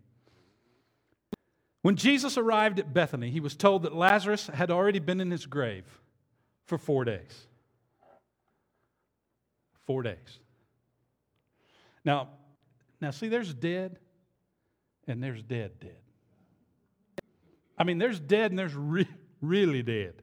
When 1.83 1.97
Jesus 1.97 2.37
arrived 2.37 2.79
at 2.79 2.93
Bethany, 2.93 3.31
he 3.31 3.41
was 3.41 3.55
told 3.55 3.83
that 3.83 3.95
Lazarus 3.95 4.49
had 4.49 4.71
already 4.71 4.99
been 4.99 5.21
in 5.21 5.31
his 5.31 5.47
grave 5.47 5.85
for 6.67 6.77
four 6.77 7.05
days. 7.05 7.47
Four 9.87 10.03
days. 10.03 10.41
Now, 12.05 12.29
now 13.01 13.11
see, 13.11 13.29
there's 13.29 13.55
dead 13.55 13.99
and 15.07 15.23
there's 15.23 15.43
dead, 15.43 15.81
dead. 15.81 15.97
I 17.79 17.85
mean, 17.85 17.99
there's 17.99 18.21
dead 18.21 18.51
and 18.51 18.59
there's 18.59 18.75
re- 18.75 19.09
really 19.41 19.83
dead. 19.83 20.15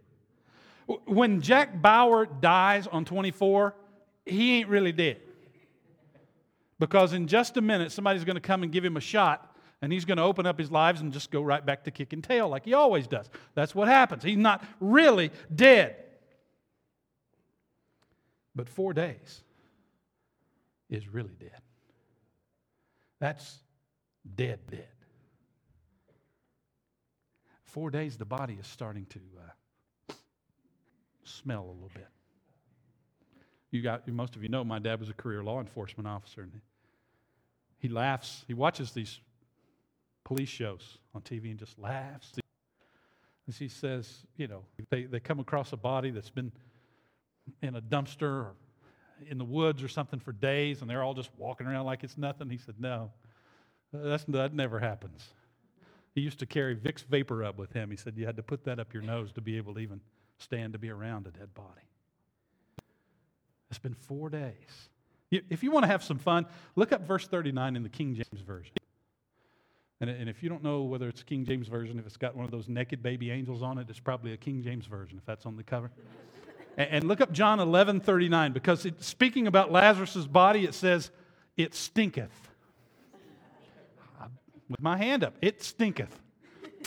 When 1.06 1.41
Jack 1.41 1.82
Bauer 1.82 2.25
dies 2.25 2.86
on 2.86 3.06
24, 3.06 3.73
he 4.25 4.58
ain't 4.58 4.69
really 4.69 4.91
dead. 4.91 5.17
Because 6.80 7.14
in 7.14 7.28
just 7.28 7.58
a 7.58 7.62
minute, 7.62 7.92
somebody's 7.92 8.24
going 8.24 8.36
to 8.36 8.42
come 8.42 8.64
and 8.64 8.72
give 8.72 8.84
him 8.84 8.98
a 8.98 9.02
shot 9.02 9.56
and 9.82 9.92
he's 9.92 10.06
going 10.06 10.18
to 10.18 10.24
open 10.24 10.46
up 10.46 10.58
his 10.58 10.72
lives 10.72 11.02
and 11.02 11.12
just 11.14 11.32
go 11.32 11.42
right 11.42 11.66
back 11.66 11.84
to 11.84 11.92
kicking 11.92 12.22
tail 12.22 12.50
like 12.50 12.66
he 12.66 12.74
always 12.74 13.08
does. 13.08 13.30
That's 13.54 13.76
what 13.76 13.88
happens. 13.88 14.24
He's 14.24 14.38
not 14.38 14.64
really 14.80 15.32
dead. 15.54 15.96
But 18.56 18.70
four 18.70 18.94
days 18.94 19.44
is 20.90 21.08
really 21.08 21.36
dead. 21.40 21.62
That's 23.20 23.60
dead, 24.36 24.60
dead. 24.70 24.88
Four 27.66 27.92
days, 27.92 28.18
the 28.18 28.26
body 28.26 28.58
is 28.60 28.68
starting 28.68 29.06
to 29.08 29.20
uh, 30.10 30.14
smell 31.26 31.64
a 31.64 31.74
little 31.74 31.92
bit. 31.94 32.08
You 33.76 33.82
got 33.82 34.08
most 34.08 34.38
of 34.38 34.44
you 34.44 34.48
know 34.48 34.64
my 34.64 34.80
dad 34.80 35.02
was 35.02 35.10
a 35.10 35.14
career 35.14 35.44
law 35.44 35.60
enforcement 35.60 36.08
officer, 36.08 36.42
and 36.42 36.62
he 37.78 37.90
laughs. 37.90 38.46
He 38.48 38.54
watches 38.54 38.92
these 38.92 39.20
police 40.24 40.50
shows 40.50 40.98
on 41.14 41.22
TV 41.22 41.52
and 41.52 41.60
just 41.60 41.78
laughs. 41.78 42.32
And 43.46 43.56
he 43.56 43.68
says, 43.68 44.26
you 44.38 44.48
know, 44.48 44.64
they, 44.90 45.04
they 45.04 45.20
come 45.20 45.40
across 45.40 45.74
a 45.74 45.78
body 45.78 46.10
that's 46.10 46.30
been 46.30 46.52
in 47.62 47.76
a 47.76 47.82
dumpster 47.82 48.24
or 48.24 48.56
in 49.30 49.38
the 49.38 49.46
woods 49.46 49.84
or 49.84 49.88
something 49.88 50.20
for 50.20 50.32
days 50.32 50.82
and 50.82 50.90
they're 50.90 51.04
all 51.04 51.14
just 51.14 51.30
walking 51.38 51.68
around 51.68 51.86
like 51.86 52.04
it's 52.04 52.18
nothing. 52.18 52.50
He 52.50 52.58
said, 52.58 52.76
no, 52.80 53.12
that's, 53.94 54.24
that 54.30 54.54
never 54.54 54.80
happens. 54.80 55.30
He 56.16 56.22
used 56.22 56.40
to 56.40 56.46
carry 56.46 56.76
Vicks 56.76 57.04
VapoRub 57.06 57.58
with 57.58 57.72
him. 57.74 57.92
He 57.92 57.98
said 57.98 58.14
you 58.18 58.26
had 58.26 58.38
to 58.38 58.44
put 58.44 58.64
that 58.64 58.80
up 58.80 58.94
your 58.94 59.04
nose 59.04 59.32
to 59.34 59.42
be 59.42 59.58
able 59.58 59.76
to 59.76 59.80
even 59.80 60.02
stand 60.38 60.74
to 60.74 60.80
be 60.80 60.90
around 60.90 61.28
a 61.28 61.32
dead 61.32 61.54
body. 61.54 61.82
It's 63.76 63.82
been 63.82 63.94
four 63.94 64.30
days. 64.30 64.54
If 65.50 65.62
you 65.62 65.70
want 65.70 65.84
to 65.84 65.88
have 65.88 66.02
some 66.02 66.18
fun, 66.18 66.46
look 66.78 66.94
up 66.94 67.06
verse 67.06 67.28
39 67.28 67.76
in 67.76 67.84
the 67.84 67.90
King 67.90 68.16
James 68.16 68.42
Version. 68.48 68.72
And, 70.00 70.10
and 70.10 70.30
if 70.30 70.42
you 70.42 70.48
don't 70.48 70.64
know 70.64 70.84
whether 70.84 71.10
it's 71.10 71.24
King 71.24 71.44
James 71.44 71.68
Version, 71.68 72.00
if 72.00 72.06
it's 72.06 72.16
got 72.16 72.38
one 72.38 72.46
of 72.46 72.52
those 72.52 72.70
naked 72.70 73.04
baby 73.04 73.32
angels 73.32 73.62
on 73.62 73.78
it, 73.78 73.88
it's 73.90 74.00
probably 74.00 74.32
a 74.32 74.38
King 74.38 74.64
James 74.64 74.86
Version 74.86 75.18
if 75.18 75.26
that's 75.26 75.46
on 75.46 75.58
the 75.58 75.64
cover. 75.64 75.92
and, 76.78 76.90
and 76.90 77.04
look 77.10 77.20
up 77.20 77.34
John 77.34 77.60
11 77.60 78.00
39 78.00 78.54
because 78.54 78.86
it, 78.86 79.04
speaking 79.04 79.46
about 79.46 79.74
Lazarus' 79.74 80.26
body, 80.26 80.64
it 80.64 80.74
says, 80.74 81.12
It 81.58 81.76
stinketh. 81.76 82.32
With 84.70 84.82
my 84.82 84.96
hand 84.96 85.26
up, 85.26 85.36
it 85.42 85.62
stinketh. 85.62 86.18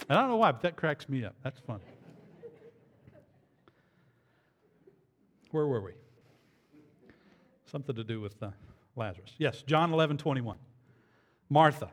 I 0.09 0.15
don't 0.15 0.31
know 0.31 0.37
why, 0.37 0.53
but 0.53 0.63
that 0.63 0.77
cracks 0.77 1.07
me 1.07 1.23
up. 1.23 1.35
That's 1.45 1.61
fun. 1.61 1.81
Where 5.51 5.67
were 5.67 5.83
we? 5.83 5.93
Something 7.71 7.97
to 7.97 8.05
do 8.05 8.21
with 8.21 8.43
uh, 8.43 8.51
Lazarus. 8.97 9.33
Yes, 9.39 9.63
John 9.63 9.93
11, 9.93 10.17
21. 10.19 10.57
Martha. 11.51 11.91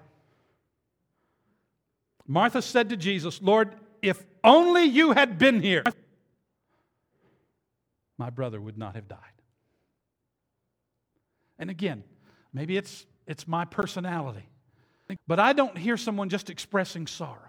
Martha 2.28 2.62
said 2.62 2.90
to 2.90 2.98
Jesus, 2.98 3.42
Lord, 3.42 3.76
if 4.02 4.24
only 4.44 4.84
you 4.86 5.12
had 5.12 5.38
been 5.38 5.62
here, 5.62 5.84
my 8.18 8.30
brother 8.30 8.60
would 8.60 8.78
not 8.78 8.96
have 8.96 9.08
died. 9.08 9.20
And 11.60 11.70
again, 11.70 12.04
maybe 12.54 12.78
it's, 12.78 13.06
it's 13.28 13.48
my 13.48 13.66
personality, 13.66 14.48
but 15.28 15.40
I 15.40 15.54
don't 15.54 15.78
hear 15.78 15.98
someone 15.98 16.30
just 16.30 16.50
expressing 16.50 17.08
sorrow. 17.08 17.40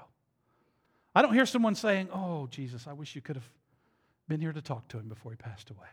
I 1.15 1.23
don't 1.23 1.33
hear 1.33 1.47
someone 1.47 1.75
saying, 1.75 2.09
Oh, 2.12 2.47
Jesus, 2.51 2.87
I 2.87 2.93
wish 2.93 3.15
you 3.15 3.23
could 3.23 3.37
have 3.37 3.49
been 4.29 4.41
here 4.41 4.53
to 4.53 4.61
talk 4.61 4.89
to 4.89 4.99
him 4.99 5.09
before 5.09 5.33
he 5.33 5.37
passed 5.37 5.71
away. 5.71 5.89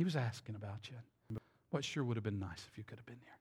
He 0.00 0.04
was 0.04 0.16
asking 0.16 0.54
about 0.54 0.88
you. 0.88 1.38
What 1.72 1.84
sure 1.84 2.02
would 2.02 2.16
have 2.16 2.24
been 2.24 2.38
nice 2.38 2.66
if 2.72 2.78
you 2.78 2.84
could 2.84 2.96
have 2.96 3.04
been 3.04 3.20
here. 3.22 3.36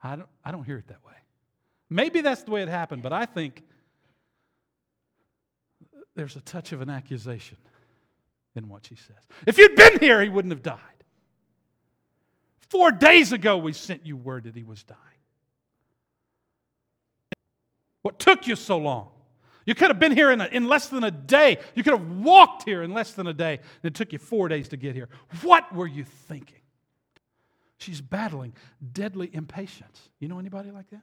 I 0.00 0.14
don't, 0.14 0.28
I 0.44 0.52
don't 0.52 0.62
hear 0.62 0.76
it 0.76 0.86
that 0.86 1.04
way. 1.04 1.14
Maybe 1.90 2.20
that's 2.20 2.44
the 2.44 2.52
way 2.52 2.62
it 2.62 2.68
happened, 2.68 3.02
but 3.02 3.12
I 3.12 3.26
think 3.26 3.64
there's 6.14 6.36
a 6.36 6.40
touch 6.42 6.70
of 6.70 6.82
an 6.82 6.88
accusation 6.88 7.58
in 8.54 8.68
what 8.68 8.86
she 8.86 8.94
says. 8.94 9.16
If 9.44 9.58
you'd 9.58 9.74
been 9.74 9.98
here, 9.98 10.22
he 10.22 10.28
wouldn't 10.28 10.52
have 10.52 10.62
died. 10.62 10.78
Four 12.68 12.92
days 12.92 13.32
ago, 13.32 13.58
we 13.58 13.72
sent 13.72 14.06
you 14.06 14.16
word 14.16 14.44
that 14.44 14.54
he 14.54 14.62
was 14.62 14.84
dying. 14.84 15.00
What 18.02 18.20
took 18.20 18.46
you 18.46 18.54
so 18.54 18.78
long? 18.78 19.08
You 19.66 19.74
could 19.74 19.88
have 19.88 19.98
been 19.98 20.12
here 20.12 20.30
in, 20.30 20.40
a, 20.40 20.46
in 20.46 20.68
less 20.68 20.88
than 20.88 21.04
a 21.04 21.10
day. 21.10 21.58
You 21.74 21.82
could 21.82 21.94
have 21.94 22.10
walked 22.18 22.64
here 22.64 22.82
in 22.82 22.92
less 22.92 23.12
than 23.12 23.26
a 23.26 23.32
day. 23.32 23.54
And 23.54 23.90
it 23.90 23.94
took 23.94 24.12
you 24.12 24.18
four 24.18 24.48
days 24.48 24.68
to 24.68 24.76
get 24.76 24.94
here. 24.94 25.08
What 25.42 25.74
were 25.74 25.86
you 25.86 26.04
thinking? 26.04 26.60
She's 27.78 28.00
battling 28.00 28.54
deadly 28.92 29.30
impatience. 29.32 30.08
You 30.18 30.28
know 30.28 30.38
anybody 30.38 30.70
like 30.70 30.90
that? 30.90 31.02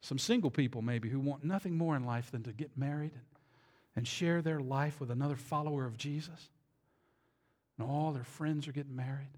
Some 0.00 0.18
single 0.18 0.50
people, 0.50 0.80
maybe, 0.80 1.10
who 1.10 1.20
want 1.20 1.44
nothing 1.44 1.76
more 1.76 1.94
in 1.94 2.04
life 2.04 2.30
than 2.30 2.42
to 2.44 2.52
get 2.52 2.70
married 2.76 3.12
and 3.94 4.08
share 4.08 4.40
their 4.40 4.60
life 4.60 5.00
with 5.00 5.10
another 5.10 5.36
follower 5.36 5.84
of 5.84 5.98
Jesus. 5.98 6.48
And 7.76 7.86
all 7.86 8.12
their 8.12 8.24
friends 8.24 8.66
are 8.68 8.72
getting 8.72 8.96
married. 8.96 9.28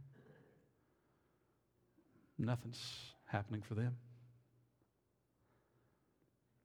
Nothing's 2.39 2.81
happening 3.27 3.63
for 3.63 3.75
them 3.75 3.97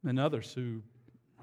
and 0.05 0.19
others 0.19 0.53
who 0.53 0.81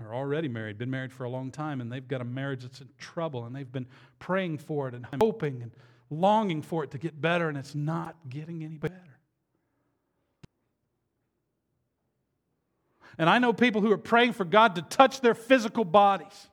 are 0.01 0.15
already 0.15 0.49
married, 0.49 0.79
been 0.79 0.91
married 0.91 1.13
for 1.13 1.25
a 1.25 1.29
long 1.29 1.51
time, 1.51 1.81
and 1.81 1.93
they've 1.93 2.07
got 2.07 2.21
a 2.21 2.25
marriage 2.25 2.63
that's 2.63 2.81
in 2.81 2.89
trouble, 2.99 3.45
and 3.45 3.55
they've 3.55 3.71
been 3.71 3.87
praying 4.19 4.59
for 4.59 4.89
it 4.89 4.95
and 4.95 5.07
hoping 5.21 5.63
and 5.63 5.73
longing 6.11 6.63
for 6.63 6.85
it 6.85 6.91
to 6.93 6.99
get 6.99 7.21
better, 7.21 7.49
and 7.49 7.59
it's 7.59 7.75
not 7.75 8.17
getting 8.29 8.65
any 8.65 8.77
better. 8.77 8.95
And 13.19 13.29
I 13.29 13.39
know 13.39 13.53
people 13.53 13.83
who 13.83 13.93
are 13.93 13.99
praying 13.99 14.33
for 14.33 14.45
God 14.45 14.77
to 14.77 14.83
touch 14.83 15.21
their 15.21 15.35
physical 15.35 15.85
bodies, 15.85 16.49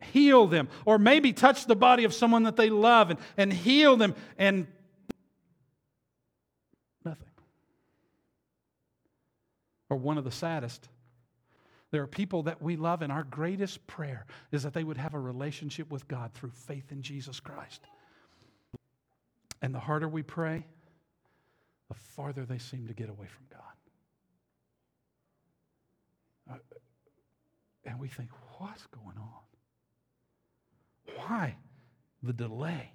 heal 0.00 0.46
them, 0.46 0.68
or 0.84 0.98
maybe 0.98 1.32
touch 1.32 1.66
the 1.66 1.76
body 1.76 2.04
of 2.04 2.12
someone 2.12 2.42
that 2.42 2.56
they 2.56 2.70
love 2.70 3.10
and, 3.10 3.18
and 3.36 3.52
heal 3.52 3.96
them, 3.96 4.14
and 4.38 4.66
or 9.90 9.96
one 9.96 10.16
of 10.16 10.24
the 10.24 10.30
saddest. 10.30 10.88
There 11.90 12.02
are 12.02 12.06
people 12.06 12.44
that 12.44 12.62
we 12.62 12.76
love, 12.76 13.02
and 13.02 13.10
our 13.10 13.24
greatest 13.24 13.84
prayer 13.88 14.24
is 14.52 14.62
that 14.62 14.72
they 14.72 14.84
would 14.84 14.96
have 14.96 15.12
a 15.14 15.18
relationship 15.18 15.90
with 15.90 16.06
God 16.06 16.32
through 16.32 16.50
faith 16.50 16.92
in 16.92 17.02
Jesus 17.02 17.40
Christ. 17.40 17.82
And 19.60 19.74
the 19.74 19.80
harder 19.80 20.08
we 20.08 20.22
pray, 20.22 20.64
the 21.88 21.94
farther 21.94 22.46
they 22.46 22.58
seem 22.58 22.86
to 22.86 22.94
get 22.94 23.10
away 23.10 23.26
from 23.26 23.44
God. 23.50 23.60
Uh, 26.52 26.58
and 27.84 27.98
we 27.98 28.06
think, 28.08 28.30
what's 28.58 28.86
going 28.86 29.16
on? 29.18 29.40
Why 31.16 31.56
the 32.22 32.32
delay? 32.32 32.92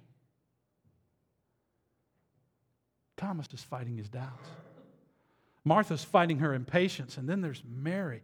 Thomas 3.16 3.46
is 3.52 3.62
fighting 3.62 3.96
his 3.98 4.08
doubts. 4.08 4.48
Martha's 5.66 6.04
fighting 6.04 6.38
her 6.38 6.54
impatience, 6.54 7.18
and 7.18 7.28
then 7.28 7.40
there's 7.40 7.60
Mary, 7.68 8.22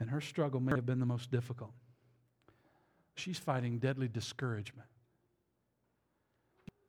and 0.00 0.10
her 0.10 0.20
struggle 0.20 0.58
may 0.58 0.72
have 0.72 0.84
been 0.84 0.98
the 0.98 1.06
most 1.06 1.30
difficult. 1.30 1.70
She's 3.14 3.38
fighting 3.38 3.78
deadly 3.78 4.08
discouragement. 4.08 4.88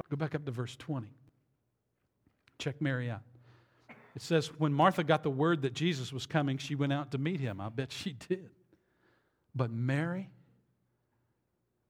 Go 0.09 0.17
back 0.17 0.33
up 0.33 0.45
to 0.45 0.51
verse 0.51 0.75
20. 0.77 1.13
Check 2.57 2.81
Mary 2.81 3.11
out. 3.11 3.21
It 4.15 4.23
says, 4.23 4.47
When 4.57 4.73
Martha 4.73 5.03
got 5.03 5.21
the 5.21 5.29
word 5.29 5.61
that 5.61 5.75
Jesus 5.75 6.11
was 6.11 6.25
coming, 6.25 6.57
she 6.57 6.73
went 6.73 6.91
out 6.91 7.11
to 7.11 7.19
meet 7.19 7.39
him. 7.39 7.61
I 7.61 7.69
bet 7.69 7.91
she 7.91 8.13
did. 8.13 8.49
But 9.53 9.69
Mary 9.69 10.31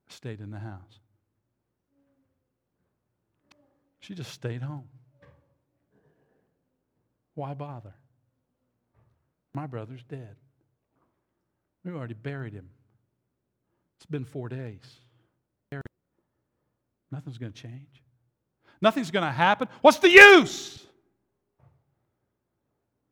stayed 0.08 0.40
in 0.40 0.50
the 0.50 0.58
house. 0.58 1.00
She 3.98 4.14
just 4.14 4.30
stayed 4.30 4.60
home. 4.60 4.88
Why 7.34 7.54
bother? 7.54 7.94
My 9.54 9.66
brother's 9.66 10.02
dead. 10.04 10.36
We 11.84 11.92
already 11.92 12.14
buried 12.14 12.52
him. 12.52 12.68
It's 13.96 14.06
been 14.06 14.24
four 14.24 14.48
days. 14.48 15.00
Nothing's 17.12 17.36
going 17.36 17.52
to 17.52 17.62
change. 17.62 18.02
Nothing's 18.80 19.10
going 19.10 19.26
to 19.26 19.30
happen. 19.30 19.68
What's 19.82 19.98
the 19.98 20.10
use? 20.10 20.84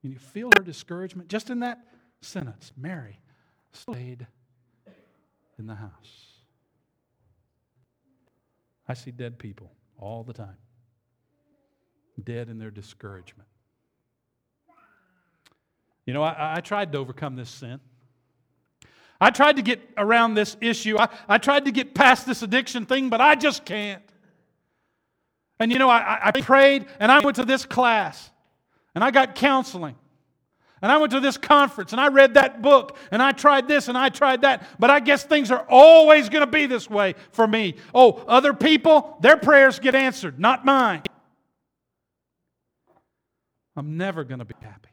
And 0.02 0.10
you 0.12 0.18
feel 0.18 0.48
her 0.56 0.64
discouragement 0.64 1.28
just 1.28 1.50
in 1.50 1.60
that 1.60 1.78
sentence. 2.22 2.72
Mary 2.76 3.20
stayed 3.72 4.26
in 5.58 5.66
the 5.66 5.74
house. 5.74 6.30
I 8.88 8.94
see 8.94 9.10
dead 9.10 9.38
people 9.38 9.70
all 9.98 10.24
the 10.24 10.32
time, 10.32 10.56
dead 12.24 12.48
in 12.48 12.58
their 12.58 12.70
discouragement. 12.70 13.48
You 16.10 16.14
know, 16.14 16.24
I, 16.24 16.56
I 16.56 16.60
tried 16.60 16.90
to 16.90 16.98
overcome 16.98 17.36
this 17.36 17.48
sin. 17.48 17.78
I 19.20 19.30
tried 19.30 19.54
to 19.58 19.62
get 19.62 19.80
around 19.96 20.34
this 20.34 20.56
issue. 20.60 20.98
I, 20.98 21.08
I 21.28 21.38
tried 21.38 21.66
to 21.66 21.70
get 21.70 21.94
past 21.94 22.26
this 22.26 22.42
addiction 22.42 22.84
thing, 22.84 23.10
but 23.10 23.20
I 23.20 23.36
just 23.36 23.64
can't. 23.64 24.02
And 25.60 25.70
you 25.70 25.78
know, 25.78 25.88
I, 25.88 26.18
I 26.20 26.32
prayed 26.32 26.86
and 26.98 27.12
I 27.12 27.20
went 27.20 27.36
to 27.36 27.44
this 27.44 27.64
class 27.64 28.28
and 28.96 29.04
I 29.04 29.12
got 29.12 29.36
counseling. 29.36 29.94
And 30.82 30.90
I 30.90 30.96
went 30.96 31.12
to 31.12 31.20
this 31.20 31.36
conference 31.36 31.92
and 31.92 32.00
I 32.00 32.08
read 32.08 32.34
that 32.34 32.60
book 32.60 32.96
and 33.12 33.22
I 33.22 33.30
tried 33.30 33.68
this 33.68 33.86
and 33.86 33.96
I 33.96 34.08
tried 34.08 34.42
that. 34.42 34.66
But 34.80 34.90
I 34.90 34.98
guess 34.98 35.22
things 35.22 35.52
are 35.52 35.64
always 35.68 36.28
going 36.28 36.44
to 36.44 36.50
be 36.50 36.66
this 36.66 36.90
way 36.90 37.14
for 37.30 37.46
me. 37.46 37.76
Oh, 37.94 38.24
other 38.26 38.52
people, 38.52 39.16
their 39.20 39.36
prayers 39.36 39.78
get 39.78 39.94
answered, 39.94 40.40
not 40.40 40.64
mine. 40.64 41.02
I'm 43.76 43.96
never 43.96 44.24
going 44.24 44.40
to 44.40 44.44
be 44.44 44.56
happy. 44.60 44.89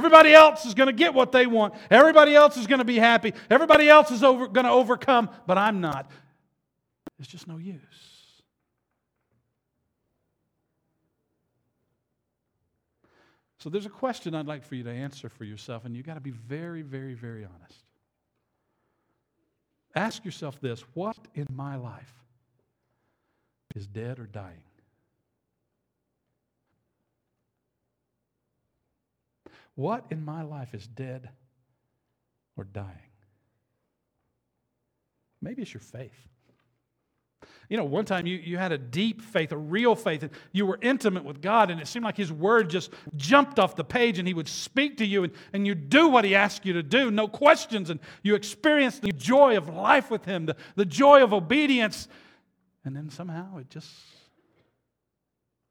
Everybody 0.00 0.32
else 0.32 0.64
is 0.64 0.72
going 0.72 0.86
to 0.86 0.94
get 0.94 1.12
what 1.12 1.30
they 1.30 1.46
want. 1.46 1.74
Everybody 1.90 2.34
else 2.34 2.56
is 2.56 2.66
going 2.66 2.78
to 2.78 2.86
be 2.86 2.98
happy. 2.98 3.34
Everybody 3.50 3.86
else 3.86 4.10
is 4.10 4.22
over, 4.22 4.48
going 4.48 4.64
to 4.64 4.72
overcome, 4.72 5.28
but 5.46 5.58
I'm 5.58 5.82
not. 5.82 6.10
It's 7.18 7.28
just 7.28 7.46
no 7.46 7.58
use. 7.58 7.76
So 13.58 13.68
there's 13.68 13.84
a 13.84 13.90
question 13.90 14.34
I'd 14.34 14.46
like 14.46 14.64
for 14.64 14.74
you 14.74 14.84
to 14.84 14.90
answer 14.90 15.28
for 15.28 15.44
yourself, 15.44 15.84
and 15.84 15.94
you've 15.94 16.06
got 16.06 16.14
to 16.14 16.20
be 16.22 16.30
very, 16.30 16.80
very, 16.80 17.12
very 17.12 17.44
honest. 17.44 17.84
Ask 19.94 20.24
yourself 20.24 20.58
this 20.62 20.80
what 20.94 21.18
in 21.34 21.46
my 21.52 21.76
life 21.76 22.14
is 23.76 23.86
dead 23.86 24.18
or 24.18 24.24
dying? 24.24 24.62
What 29.80 30.04
in 30.10 30.22
my 30.22 30.42
life 30.42 30.74
is 30.74 30.86
dead 30.86 31.30
or 32.54 32.64
dying? 32.64 32.86
Maybe 35.40 35.62
it's 35.62 35.72
your 35.72 35.80
faith. 35.80 36.12
You 37.70 37.78
know, 37.78 37.84
one 37.84 38.04
time 38.04 38.26
you, 38.26 38.36
you 38.36 38.58
had 38.58 38.72
a 38.72 38.76
deep 38.76 39.22
faith, 39.22 39.52
a 39.52 39.56
real 39.56 39.94
faith, 39.94 40.22
and 40.22 40.32
you 40.52 40.66
were 40.66 40.78
intimate 40.82 41.24
with 41.24 41.40
God, 41.40 41.70
and 41.70 41.80
it 41.80 41.86
seemed 41.86 42.04
like 42.04 42.18
His 42.18 42.30
Word 42.30 42.68
just 42.68 42.90
jumped 43.16 43.58
off 43.58 43.74
the 43.74 43.82
page 43.82 44.18
and 44.18 44.28
He 44.28 44.34
would 44.34 44.48
speak 44.48 44.98
to 44.98 45.06
you, 45.06 45.24
and, 45.24 45.32
and 45.54 45.66
you 45.66 45.74
do 45.74 46.08
what 46.08 46.26
He 46.26 46.34
asked 46.34 46.66
you 46.66 46.74
to 46.74 46.82
do, 46.82 47.10
no 47.10 47.26
questions, 47.26 47.88
and 47.88 48.00
you 48.22 48.34
experienced 48.34 49.00
the 49.00 49.12
joy 49.12 49.56
of 49.56 49.70
life 49.70 50.10
with 50.10 50.26
Him, 50.26 50.44
the, 50.44 50.56
the 50.76 50.84
joy 50.84 51.24
of 51.24 51.32
obedience, 51.32 52.06
and 52.84 52.94
then 52.94 53.08
somehow 53.08 53.56
it 53.56 53.70
just 53.70 53.88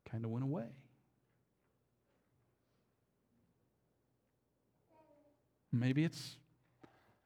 kind 0.10 0.26
of 0.26 0.32
went 0.32 0.46
away. 0.46 0.66
Maybe 5.72 6.04
it's 6.04 6.38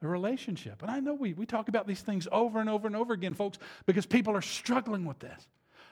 a 0.02 0.08
relationship. 0.08 0.82
And 0.82 0.92
I 0.92 1.00
know 1.00 1.14
we, 1.14 1.34
we 1.34 1.46
talk 1.46 1.70
about 1.70 1.88
these 1.88 2.02
things 2.02 2.28
over 2.32 2.60
and 2.60 2.70
over 2.70 2.88
and 2.88 2.96
over 2.96 3.14
again, 3.14 3.34
folks, 3.34 3.58
because 3.86 4.06
people 4.06 4.36
are 4.36 4.42
struggling 4.42 5.06
with 5.06 5.20
this. 5.20 5.48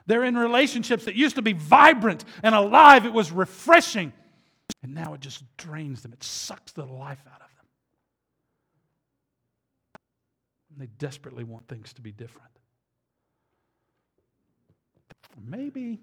They're 0.05 0.23
in 0.23 0.35
relationships 0.35 1.05
that 1.05 1.15
used 1.15 1.35
to 1.35 1.41
be 1.41 1.53
vibrant 1.53 2.25
and 2.43 2.53
alive, 2.55 3.05
it 3.05 3.13
was 3.13 3.31
refreshing. 3.31 4.11
And 4.83 4.93
now 4.93 5.13
it 5.13 5.21
just 5.21 5.43
drains 5.57 6.01
them, 6.01 6.13
it 6.13 6.23
sucks 6.23 6.71
the 6.71 6.85
life 6.85 7.23
out 7.27 7.41
of 7.41 7.47
them. 7.47 7.65
And 10.71 10.81
they 10.81 10.89
desperately 10.97 11.43
want 11.43 11.67
things 11.67 11.93
to 11.93 12.01
be 12.01 12.11
different. 12.11 12.47
Maybe 15.41 16.01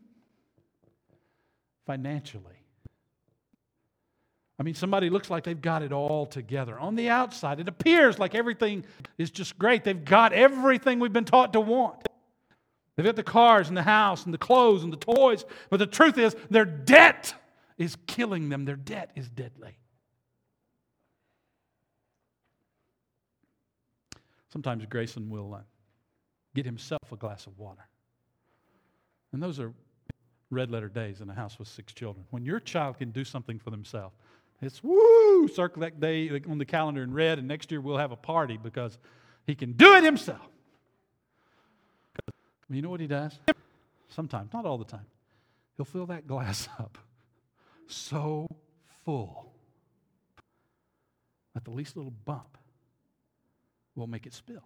financially 1.86 2.62
I 4.58 4.64
mean, 4.64 4.74
somebody 4.74 5.08
looks 5.08 5.30
like 5.30 5.44
they've 5.44 5.60
got 5.60 5.82
it 5.82 5.92
all 5.92 6.26
together. 6.26 6.78
On 6.78 6.96
the 6.96 7.08
outside, 7.08 7.60
it 7.60 7.68
appears 7.68 8.18
like 8.18 8.34
everything 8.34 8.84
is 9.16 9.30
just 9.30 9.56
great. 9.56 9.84
They've 9.84 10.04
got 10.04 10.32
everything 10.32 10.98
we've 10.98 11.12
been 11.12 11.24
taught 11.24 11.52
to 11.52 11.60
want. 11.60 12.08
They've 12.96 13.06
got 13.06 13.14
the 13.14 13.22
cars 13.22 13.68
and 13.68 13.76
the 13.76 13.84
house 13.84 14.24
and 14.24 14.34
the 14.34 14.38
clothes 14.38 14.82
and 14.82 14.92
the 14.92 14.96
toys. 14.96 15.44
But 15.70 15.76
the 15.76 15.86
truth 15.86 16.18
is, 16.18 16.34
their 16.50 16.64
debt 16.64 17.32
is 17.76 17.96
killing 18.08 18.48
them. 18.48 18.64
Their 18.64 18.74
debt 18.74 19.12
is 19.14 19.28
deadly. 19.28 19.78
Sometimes 24.52 24.84
Grayson 24.86 25.30
will 25.30 25.54
uh, 25.54 25.60
get 26.56 26.66
himself 26.66 27.12
a 27.12 27.16
glass 27.16 27.46
of 27.46 27.56
water. 27.56 27.86
And 29.32 29.40
those 29.40 29.60
are 29.60 29.72
red 30.50 30.70
letter 30.70 30.88
days 30.88 31.20
in 31.20 31.28
a 31.30 31.34
house 31.34 31.58
with 31.58 31.68
six 31.68 31.92
children. 31.92 32.24
When 32.30 32.44
your 32.44 32.58
child 32.58 32.98
can 32.98 33.10
do 33.10 33.22
something 33.22 33.58
for 33.58 33.70
themselves, 33.70 34.16
it's 34.60 34.82
woo, 34.82 35.48
circle 35.48 35.82
that 35.82 36.00
day 36.00 36.28
on 36.48 36.58
the 36.58 36.64
calendar 36.64 37.02
in 37.02 37.12
red, 37.12 37.38
and 37.38 37.46
next 37.46 37.70
year 37.70 37.80
we'll 37.80 37.98
have 37.98 38.10
a 38.12 38.16
party 38.16 38.56
because 38.56 38.98
he 39.46 39.54
can 39.54 39.72
do 39.72 39.94
it 39.94 40.02
himself. 40.04 40.48
You 42.68 42.82
know 42.82 42.90
what 42.90 43.00
he 43.00 43.06
does? 43.06 43.38
Sometimes, 44.08 44.52
not 44.52 44.66
all 44.66 44.78
the 44.78 44.84
time. 44.84 45.06
He'll 45.76 45.86
fill 45.86 46.06
that 46.06 46.26
glass 46.26 46.68
up 46.78 46.98
so 47.86 48.48
full 49.04 49.52
that 51.54 51.64
the 51.64 51.70
least 51.70 51.96
little 51.96 52.12
bump 52.24 52.58
will 53.94 54.06
make 54.06 54.26
it 54.26 54.34
spill. 54.34 54.64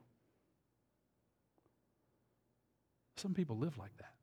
Some 3.17 3.35
people 3.35 3.57
live 3.57 3.79
like 3.79 3.97
that. 3.99 4.15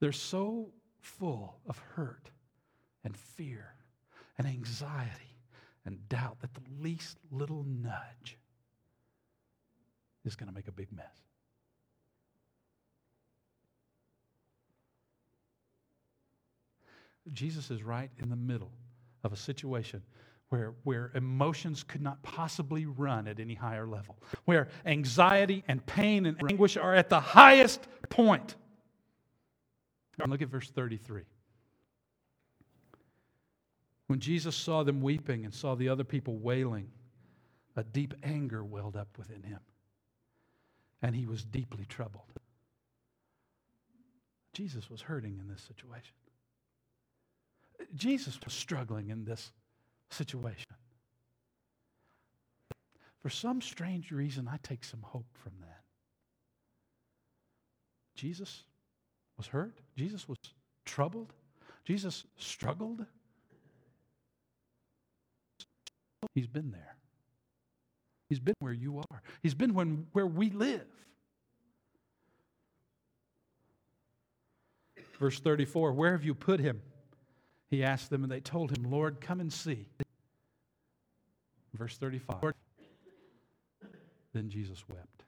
They're 0.00 0.12
so 0.12 0.70
full 1.00 1.60
of 1.66 1.78
hurt 1.94 2.30
and 3.04 3.16
fear 3.16 3.74
and 4.38 4.46
anxiety 4.46 5.36
and 5.84 6.08
doubt 6.08 6.40
that 6.40 6.54
the 6.54 6.60
least 6.80 7.18
little 7.30 7.64
nudge 7.64 8.38
is 10.24 10.36
going 10.36 10.48
to 10.48 10.54
make 10.54 10.68
a 10.68 10.72
big 10.72 10.92
mess. 10.92 11.06
Jesus 17.32 17.70
is 17.70 17.82
right 17.82 18.10
in 18.18 18.28
the 18.28 18.36
middle 18.36 18.72
of 19.24 19.32
a 19.32 19.36
situation 19.36 20.02
where, 20.48 20.74
where 20.82 21.12
emotions 21.14 21.84
could 21.84 22.02
not 22.02 22.20
possibly 22.22 22.86
run 22.86 23.28
at 23.28 23.38
any 23.38 23.54
higher 23.54 23.86
level, 23.86 24.18
where 24.46 24.68
anxiety 24.84 25.62
and 25.68 25.84
pain 25.86 26.26
and 26.26 26.36
anguish 26.50 26.76
are 26.76 26.94
at 26.94 27.08
the 27.08 27.20
highest 27.20 27.86
point. 28.08 28.56
Look 30.26 30.42
at 30.42 30.48
verse 30.48 30.68
33. 30.70 31.22
When 34.10 34.18
Jesus 34.18 34.56
saw 34.56 34.82
them 34.82 35.00
weeping 35.00 35.44
and 35.44 35.54
saw 35.54 35.76
the 35.76 35.88
other 35.88 36.02
people 36.02 36.36
wailing, 36.38 36.90
a 37.76 37.84
deep 37.84 38.12
anger 38.24 38.64
welled 38.64 38.96
up 38.96 39.16
within 39.16 39.44
him, 39.44 39.60
and 41.00 41.14
he 41.14 41.26
was 41.26 41.44
deeply 41.44 41.84
troubled. 41.84 42.32
Jesus 44.52 44.90
was 44.90 45.00
hurting 45.00 45.38
in 45.38 45.46
this 45.46 45.62
situation. 45.62 46.16
Jesus 47.94 48.36
was 48.44 48.52
struggling 48.52 49.10
in 49.10 49.24
this 49.24 49.52
situation. 50.10 50.74
For 53.22 53.30
some 53.30 53.60
strange 53.60 54.10
reason, 54.10 54.48
I 54.52 54.58
take 54.64 54.82
some 54.82 55.02
hope 55.02 55.28
from 55.40 55.52
that. 55.60 55.84
Jesus 58.16 58.64
was 59.36 59.46
hurt. 59.46 59.78
Jesus 59.96 60.28
was 60.28 60.38
troubled. 60.84 61.32
Jesus 61.84 62.24
struggled. 62.36 63.06
He's 66.34 66.46
been 66.46 66.70
there. 66.70 66.96
He's 68.28 68.38
been 68.40 68.54
where 68.60 68.72
you 68.72 68.98
are. 68.98 69.22
He's 69.42 69.54
been 69.54 69.74
when, 69.74 70.06
where 70.12 70.26
we 70.26 70.50
live. 70.50 70.86
Verse 75.18 75.40
34 75.40 75.92
Where 75.92 76.12
have 76.12 76.24
you 76.24 76.34
put 76.34 76.60
him? 76.60 76.80
He 77.68 77.84
asked 77.84 78.10
them, 78.10 78.24
and 78.24 78.32
they 78.32 78.40
told 78.40 78.76
him, 78.76 78.90
Lord, 78.90 79.20
come 79.20 79.40
and 79.40 79.52
see. 79.52 79.86
Verse 81.74 81.96
35 81.96 82.52
Then 84.32 84.48
Jesus 84.48 84.84
wept. 84.88 85.24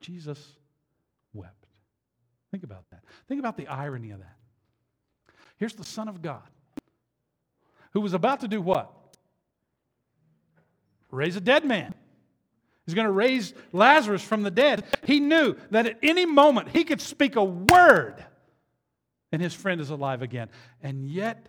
Jesus 0.00 0.56
wept. 1.32 1.66
Think 2.50 2.62
about 2.62 2.84
that. 2.90 3.02
Think 3.26 3.40
about 3.40 3.56
the 3.56 3.66
irony 3.66 4.10
of 4.10 4.20
that. 4.20 4.36
Here's 5.56 5.74
the 5.74 5.84
Son 5.84 6.08
of 6.08 6.22
God 6.22 6.42
who 7.94 8.00
was 8.00 8.12
about 8.12 8.40
to 8.40 8.48
do 8.48 8.60
what? 8.60 8.92
Raise 11.10 11.36
a 11.36 11.40
dead 11.40 11.64
man. 11.64 11.94
He's 12.84 12.94
going 12.94 13.06
to 13.06 13.12
raise 13.12 13.54
Lazarus 13.72 14.22
from 14.22 14.42
the 14.42 14.50
dead. 14.50 14.84
He 15.04 15.20
knew 15.20 15.56
that 15.70 15.86
at 15.86 15.98
any 16.02 16.26
moment 16.26 16.68
he 16.68 16.84
could 16.84 17.00
speak 17.00 17.36
a 17.36 17.44
word 17.44 18.22
and 19.32 19.40
his 19.40 19.54
friend 19.54 19.80
is 19.80 19.90
alive 19.90 20.22
again. 20.22 20.48
And 20.82 21.08
yet 21.08 21.46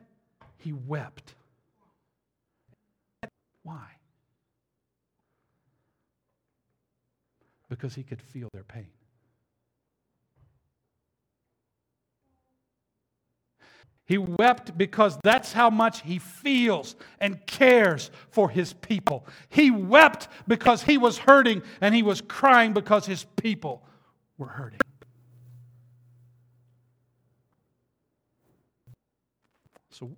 he 0.57 0.71
wept. 0.71 1.35
Why? 3.63 3.87
Because 7.69 7.95
he 7.95 8.03
could 8.03 8.21
feel 8.21 8.47
their 8.53 8.63
pain. 8.63 8.87
He 14.05 14.19
wept 14.19 14.77
because 14.77 15.17
that's 15.23 15.51
how 15.51 15.71
much 15.71 16.03
he 16.03 16.19
feels 16.19 16.95
and 17.19 17.43
cares 17.47 18.11
for 18.29 18.49
his 18.49 18.73
people. 18.73 19.25
He 19.49 19.71
wept 19.71 20.27
because 20.47 20.83
he 20.83 20.99
was 20.99 21.17
hurting 21.17 21.63
and 21.81 21.95
he 21.95 22.03
was 22.03 22.21
crying 22.21 22.73
because 22.73 23.07
his 23.07 23.25
people 23.35 23.83
were 24.37 24.47
hurting. 24.47 24.79
So, 29.89 30.11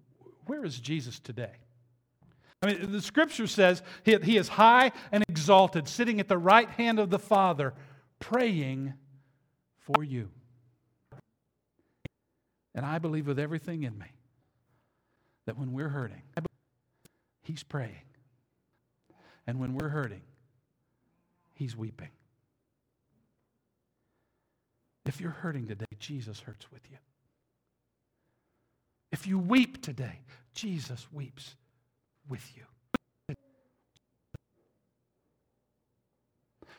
where 0.47 0.65
is 0.65 0.79
Jesus 0.79 1.19
today? 1.19 1.53
I 2.61 2.67
mean, 2.67 2.91
the 2.91 3.01
scripture 3.01 3.47
says 3.47 3.83
he, 4.03 4.17
he 4.23 4.37
is 4.37 4.49
high 4.49 4.91
and 5.11 5.23
exalted, 5.29 5.87
sitting 5.87 6.19
at 6.19 6.27
the 6.27 6.37
right 6.37 6.69
hand 6.71 6.99
of 6.99 7.09
the 7.09 7.19
Father, 7.19 7.73
praying 8.19 8.95
for 9.77 10.03
you. 10.03 10.29
And 12.77 12.85
I 12.85 12.99
believe 12.99 13.25
with 13.25 13.39
everything 13.39 13.81
in 13.83 13.97
me 13.97 14.05
that 15.47 15.57
when 15.57 15.73
we're 15.73 15.89
hurting, 15.89 16.21
He's 17.41 17.63
praying. 17.63 18.03
And 19.47 19.59
when 19.59 19.73
we're 19.73 19.89
hurting, 19.89 20.21
He's 21.55 21.75
weeping. 21.75 22.09
If 25.07 25.19
you're 25.19 25.31
hurting 25.31 25.67
today, 25.67 25.85
Jesus 25.97 26.39
hurts 26.39 26.71
with 26.71 26.81
you. 26.91 26.97
If 29.11 29.25
you 29.25 29.39
weep 29.39 29.81
today, 29.81 30.19
Jesus 30.53 31.07
weeps 31.11 31.55
with 32.29 32.47
you. 32.55 33.35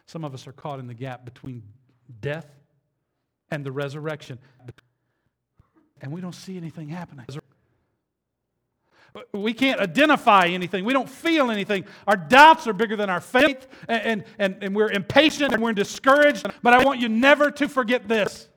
Some 0.06 0.24
of 0.24 0.32
us 0.32 0.46
are 0.46 0.52
caught 0.52 0.78
in 0.78 0.86
the 0.86 0.94
gap 0.94 1.24
between 1.24 1.64
death 2.20 2.46
and 3.50 3.66
the 3.66 3.72
resurrection. 3.72 4.38
And 6.00 6.12
we 6.12 6.20
don't 6.20 6.34
see 6.34 6.56
anything 6.56 6.88
happening. 6.88 7.26
We 9.32 9.54
can't 9.54 9.80
identify 9.80 10.46
anything. 10.46 10.84
We 10.84 10.92
don't 10.92 11.08
feel 11.08 11.50
anything. 11.50 11.86
Our 12.06 12.16
doubts 12.16 12.66
are 12.66 12.72
bigger 12.72 12.94
than 12.94 13.08
our 13.10 13.20
faith, 13.20 13.66
and, 13.88 14.24
and, 14.38 14.62
and 14.62 14.76
we're 14.76 14.90
impatient 14.90 15.52
and 15.52 15.62
we're 15.62 15.72
discouraged. 15.72 16.46
But 16.62 16.74
I 16.74 16.84
want 16.84 17.00
you 17.00 17.08
never 17.08 17.50
to 17.52 17.68
forget 17.68 18.06
this 18.06 18.48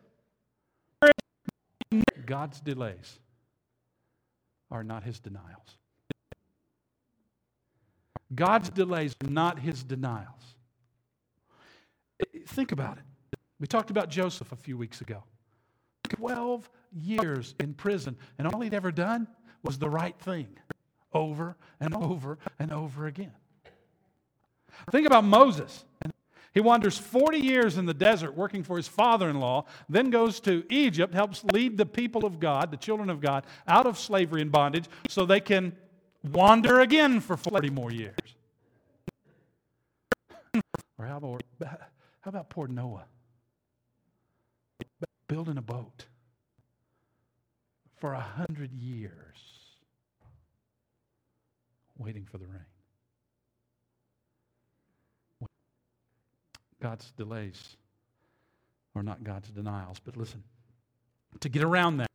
God's 2.26 2.60
delays 2.60 3.20
are 4.70 4.84
not 4.84 5.04
his 5.04 5.20
denials. 5.20 5.78
God's 8.34 8.70
delays 8.70 9.16
are 9.24 9.30
not 9.30 9.60
his 9.60 9.84
denials. 9.84 10.56
Think 12.48 12.72
about 12.72 12.98
it. 12.98 13.04
We 13.60 13.68
talked 13.68 13.92
about 13.92 14.10
Joseph 14.10 14.52
a 14.52 14.56
few 14.56 14.78
weeks 14.78 15.02
ago. 15.02 15.24
12 16.16 16.70
years 16.94 17.56
in 17.60 17.74
prison, 17.74 18.16
and 18.38 18.48
all 18.48 18.62
he'd 18.62 18.74
ever 18.74 18.92
done 18.92 19.28
was 19.64 19.80
the 19.80 19.90
right 19.90 20.18
thing 20.20 20.48
over 21.14 21.56
and 21.80 21.94
over 21.94 22.38
and 22.60 22.72
over 22.72 23.08
again. 23.08 23.34
Think 24.92 25.06
about 25.06 25.24
Moses. 25.24 25.86
He 26.54 26.60
wanders 26.60 26.98
40 26.98 27.38
years 27.38 27.78
in 27.78 27.86
the 27.86 27.94
desert 27.94 28.36
working 28.36 28.64
for 28.64 28.76
his 28.76 28.88
father 28.88 29.30
in 29.30 29.40
law, 29.40 29.66
then 29.88 30.10
goes 30.10 30.40
to 30.42 30.66
Egypt, 30.70 31.14
helps 31.14 31.44
lead 31.46 31.78
the 31.78 31.86
people 31.86 32.26
of 32.26 32.40
God, 32.40 32.72
the 32.72 32.78
children 32.78 33.10
of 33.10 33.22
God, 33.22 33.46
out 33.68 33.86
of 33.86 33.98
slavery 33.98 34.42
and 34.42 34.52
bondage 34.52 34.86
so 35.08 35.26
they 35.26 35.40
can 35.40 35.74
wander 36.24 36.82
again 36.82 37.22
for 37.22 37.38
40 37.38 37.70
more 37.70 37.92
years. 37.92 38.16
Or 40.98 41.06
how 41.06 41.18
about, 41.18 41.44
how 41.60 42.30
about 42.30 42.50
poor 42.50 42.68
Noah? 42.68 43.06
Building 45.32 45.58
a 45.58 45.62
boat 45.62 46.08
for 48.02 48.12
a 48.12 48.20
hundred 48.20 48.74
years 48.74 49.38
waiting 51.98 52.28
for 52.30 52.38
the 52.38 52.48
rain. 52.48 52.66
God's 56.82 57.12
delays 57.12 57.78
are 58.94 59.04
not 59.04 59.24
God's 59.24 59.50
denials. 59.52 60.02
But 60.04 60.18
listen, 60.18 60.44
to 61.40 61.48
get 61.48 61.64
around 61.64 62.00
that, 62.00 62.12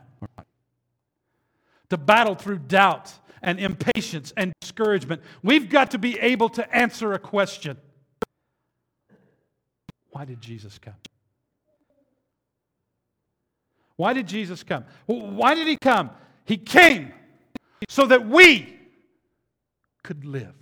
to 1.88 1.96
battle 1.96 2.35
through 2.35 2.59
doubt 2.59 3.14
and 3.40 3.59
impatience 3.59 4.35
and 4.37 4.52
discouragement, 4.61 5.22
we've 5.42 5.70
got 5.70 5.92
to 5.92 5.98
be 5.98 6.18
able 6.18 6.50
to 6.50 6.76
answer 6.76 7.14
a 7.14 7.18
question 7.18 7.79
Why 10.11 10.26
did 10.26 10.42
Jesus 10.42 10.79
come? 10.79 10.96
Why 13.96 14.12
did 14.12 14.26
Jesus 14.26 14.62
come? 14.62 14.85
Why 15.06 15.54
did 15.54 15.66
he 15.66 15.76
come? 15.76 16.11
He 16.44 16.56
came 16.56 17.12
so 17.88 18.06
that 18.06 18.26
we 18.26 18.76
could 20.02 20.24
live. 20.24 20.54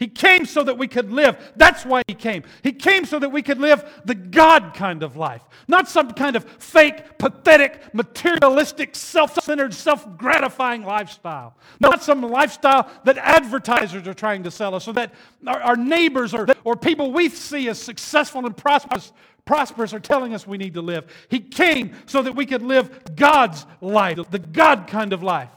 He 0.00 0.08
came 0.08 0.46
so 0.46 0.64
that 0.64 0.78
we 0.78 0.88
could 0.88 1.12
live. 1.12 1.36
That's 1.56 1.84
why 1.84 2.02
he 2.08 2.14
came. 2.14 2.44
He 2.62 2.72
came 2.72 3.04
so 3.04 3.18
that 3.18 3.28
we 3.28 3.42
could 3.42 3.58
live 3.58 3.84
the 4.06 4.14
God 4.14 4.72
kind 4.72 5.02
of 5.02 5.14
life, 5.14 5.42
not 5.68 5.90
some 5.90 6.12
kind 6.12 6.36
of 6.36 6.44
fake, 6.44 7.18
pathetic, 7.18 7.92
materialistic, 7.92 8.96
self 8.96 9.34
centered, 9.42 9.74
self 9.74 10.16
gratifying 10.16 10.84
lifestyle. 10.84 11.54
Not 11.80 12.02
some 12.02 12.22
lifestyle 12.22 12.90
that 13.04 13.18
advertisers 13.18 14.08
are 14.08 14.14
trying 14.14 14.42
to 14.44 14.50
sell 14.50 14.74
us, 14.74 14.88
or 14.88 14.94
that 14.94 15.12
our, 15.46 15.60
our 15.60 15.76
neighbors 15.76 16.32
or, 16.32 16.46
or 16.64 16.76
people 16.76 17.12
we 17.12 17.28
see 17.28 17.68
as 17.68 17.78
successful 17.78 18.46
and 18.46 18.56
prosperous, 18.56 19.12
prosperous 19.44 19.92
are 19.92 20.00
telling 20.00 20.34
us 20.34 20.46
we 20.46 20.58
need 20.58 20.74
to 20.74 20.82
live. 20.82 21.10
He 21.28 21.40
came 21.40 21.94
so 22.06 22.22
that 22.22 22.34
we 22.34 22.46
could 22.46 22.62
live 22.62 23.16
God's 23.16 23.66
life, 23.80 24.18
the 24.30 24.38
God 24.38 24.86
kind 24.86 25.12
of 25.12 25.22
life. 25.22 25.48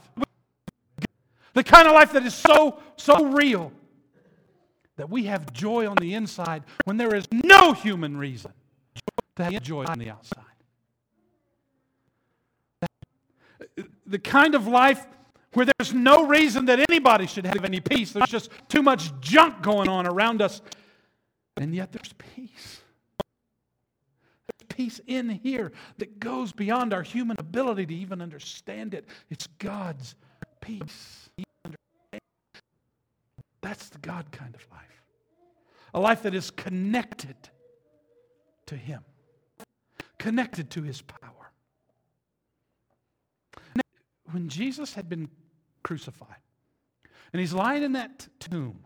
The 1.53 1.63
kind 1.63 1.87
of 1.87 1.93
life 1.93 2.13
that 2.13 2.25
is 2.25 2.33
so, 2.33 2.79
so 2.97 3.25
real 3.25 3.71
that 4.95 5.09
we 5.09 5.25
have 5.25 5.51
joy 5.53 5.87
on 5.87 5.95
the 5.97 6.13
inside 6.13 6.63
when 6.85 6.97
there 6.97 7.15
is 7.15 7.25
no 7.31 7.73
human 7.73 8.17
reason 8.17 8.51
to 9.35 9.43
have 9.43 9.61
joy 9.61 9.85
on 9.85 9.99
the 9.99 10.09
outside. 10.09 10.43
The 14.05 14.19
kind 14.19 14.55
of 14.55 14.67
life 14.67 15.05
where 15.53 15.65
there's 15.77 15.93
no 15.93 16.27
reason 16.27 16.65
that 16.65 16.79
anybody 16.89 17.27
should 17.27 17.45
have 17.45 17.63
any 17.63 17.79
peace. 17.79 18.11
There's 18.11 18.29
just 18.29 18.49
too 18.67 18.81
much 18.81 19.11
junk 19.19 19.61
going 19.61 19.87
on 19.87 20.07
around 20.07 20.41
us. 20.41 20.61
And 21.57 21.73
yet 21.73 21.91
there's 21.91 22.13
peace. 22.13 22.82
Peace 24.75 24.99
in 25.05 25.29
here 25.29 25.71
that 25.99 26.19
goes 26.19 26.51
beyond 26.51 26.95
our 26.95 27.03
human 27.03 27.37
ability 27.39 27.85
to 27.85 27.93
even 27.93 28.21
understand 28.21 28.95
it. 28.95 29.05
It's 29.29 29.45
God's 29.59 30.15
peace. 30.61 31.29
That's 33.61 33.89
the 33.89 33.99
God 33.99 34.31
kind 34.31 34.55
of 34.55 34.65
life. 34.71 35.03
A 35.93 35.99
life 35.99 36.23
that 36.23 36.33
is 36.33 36.49
connected 36.49 37.35
to 38.65 38.75
Him, 38.75 39.01
connected 40.17 40.71
to 40.71 40.81
His 40.81 41.03
power. 41.03 41.51
Now, 43.75 43.83
when 44.31 44.49
Jesus 44.49 44.95
had 44.95 45.07
been 45.07 45.29
crucified 45.83 46.41
and 47.31 47.39
He's 47.39 47.53
lying 47.53 47.83
in 47.83 47.91
that 47.91 48.27
tomb, 48.39 48.79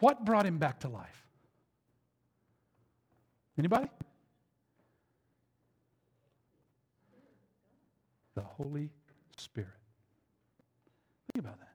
what 0.00 0.24
brought 0.24 0.46
Him 0.46 0.58
back 0.58 0.80
to 0.80 0.88
life? 0.88 1.26
Anybody? 3.56 3.88
The 8.34 8.42
Holy 8.42 8.90
Spirit. 9.36 9.68
Think 11.32 11.44
about 11.44 11.58
that 11.60 11.72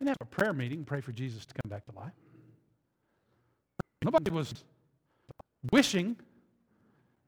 didn't 0.00 0.08
have 0.08 0.16
a 0.22 0.24
prayer 0.24 0.54
meeting, 0.54 0.84
pray 0.84 1.02
for 1.02 1.12
Jesus 1.12 1.44
to 1.44 1.54
come 1.62 1.68
back 1.68 1.84
to 1.84 1.92
life. 1.92 2.12
Nobody 4.02 4.30
was 4.30 4.54
wishing 5.70 6.16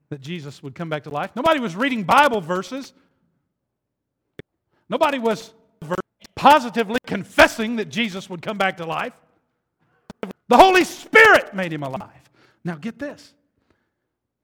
that 0.09 0.21
Jesus 0.21 0.63
would 0.63 0.73
come 0.73 0.89
back 0.89 1.03
to 1.03 1.11
life. 1.11 1.29
Nobody 1.35 1.59
was 1.59 1.75
reading 1.75 2.03
Bible 2.03 2.41
verses. 2.41 2.93
Nobody 4.89 5.19
was 5.19 5.53
positively 6.35 6.99
confessing 7.05 7.75
that 7.75 7.89
Jesus 7.89 8.27
would 8.27 8.41
come 8.41 8.57
back 8.57 8.77
to 8.77 8.85
life. 8.87 9.13
The 10.47 10.57
Holy 10.57 10.83
Spirit 10.83 11.53
made 11.53 11.71
him 11.71 11.83
alive. 11.83 12.09
Now, 12.63 12.75
get 12.75 12.97
this. 12.97 13.35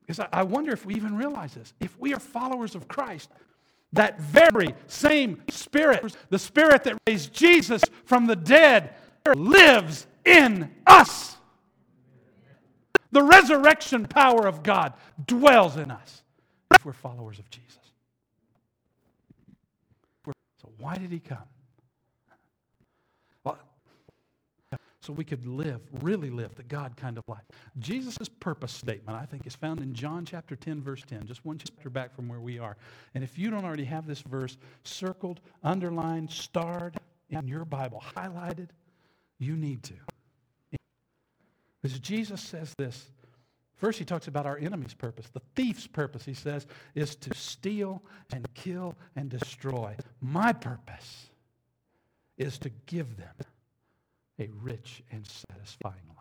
Because 0.02 0.23
I 0.32 0.43
wonder 0.43 0.71
if 0.71 0.86
we 0.86 0.93
even 0.95 1.17
realize 1.17 1.56
this. 1.56 1.73
If 1.80 1.99
we 1.99 2.13
are 2.13 2.19
followers 2.19 2.75
of 2.75 2.88
Christ, 2.88 3.32
that 3.93 4.19
very 4.19 4.75
same 4.88 5.41
Spirit, 5.49 6.15
the 6.30 6.39
Spirit 6.39 6.84
that 6.84 6.97
raised 7.08 7.34
Jesus 7.34 7.84
from 8.06 8.28
the 8.28 8.36
dead, 8.36 8.93
lives 9.36 10.08
in 10.25 10.71
us. 10.88 11.38
The 13.12 13.23
resurrection 13.23 14.06
power 14.06 14.47
of 14.47 14.63
God 14.63 14.93
dwells 15.25 15.78
in 15.78 15.91
us 15.91 16.23
if 16.75 16.86
we're 16.86 16.93
followers 16.93 17.39
of 17.39 17.49
Jesus. 17.49 17.78
So, 20.62 20.71
why 20.78 20.95
did 20.95 21.12
he 21.12 21.19
come? 21.19 21.38
So 25.01 25.13
we 25.13 25.23
could 25.23 25.45
live, 25.45 25.81
really 26.01 26.29
live 26.29 26.55
the 26.55 26.63
God 26.63 26.97
kind 26.97 27.17
of 27.17 27.23
life. 27.27 27.43
Jesus' 27.77 28.27
purpose 28.39 28.71
statement, 28.71 29.17
I 29.17 29.25
think, 29.25 29.47
is 29.47 29.55
found 29.55 29.79
in 29.79 29.93
John 29.93 30.25
chapter 30.25 30.56
10, 30.56 30.81
verse 30.81 31.04
10, 31.08 31.25
just 31.25 31.45
one 31.45 31.58
chapter 31.58 31.89
back 31.89 32.13
from 32.13 32.27
where 32.27 32.41
we 32.41 32.60
are. 32.60 32.75
And 33.15 33.23
if 33.23 33.37
you 33.37 33.50
don't 33.50 33.63
already 33.63 33.85
have 33.85 34.06
this 34.06 34.21
verse 34.21 34.58
circled, 34.83 35.39
underlined, 35.63 36.31
starred 36.31 36.97
in 37.29 37.47
your 37.47 37.63
Bible, 37.63 38.04
highlighted, 38.15 38.69
you 39.37 39.56
need 39.56 39.83
to. 39.83 39.93
Because 41.81 42.00
Jesus 42.00 42.41
says 42.41 42.73
this. 42.77 43.10
First, 43.77 44.00
he 44.00 44.04
talks 44.04 44.27
about 44.27 44.45
our 44.45 44.58
enemy's 44.58 44.93
purpose. 44.93 45.29
The 45.31 45.41
thief's 45.56 45.87
purpose, 45.87 46.25
he 46.25 46.33
says, 46.33 46.67
is 46.95 47.15
to 47.15 47.33
steal 47.33 48.04
and 48.33 48.45
kill 48.54 48.95
and 49.15 49.29
destroy. 49.29 49.95
My 50.19 50.52
purpose 50.52 51.29
is 52.37 52.58
to 52.60 52.69
give 52.85 53.15
them 53.15 53.33
a 54.40 54.50
rich 54.62 55.04
and 55.12 55.25
satisfying 55.25 55.96
life. 56.10 56.19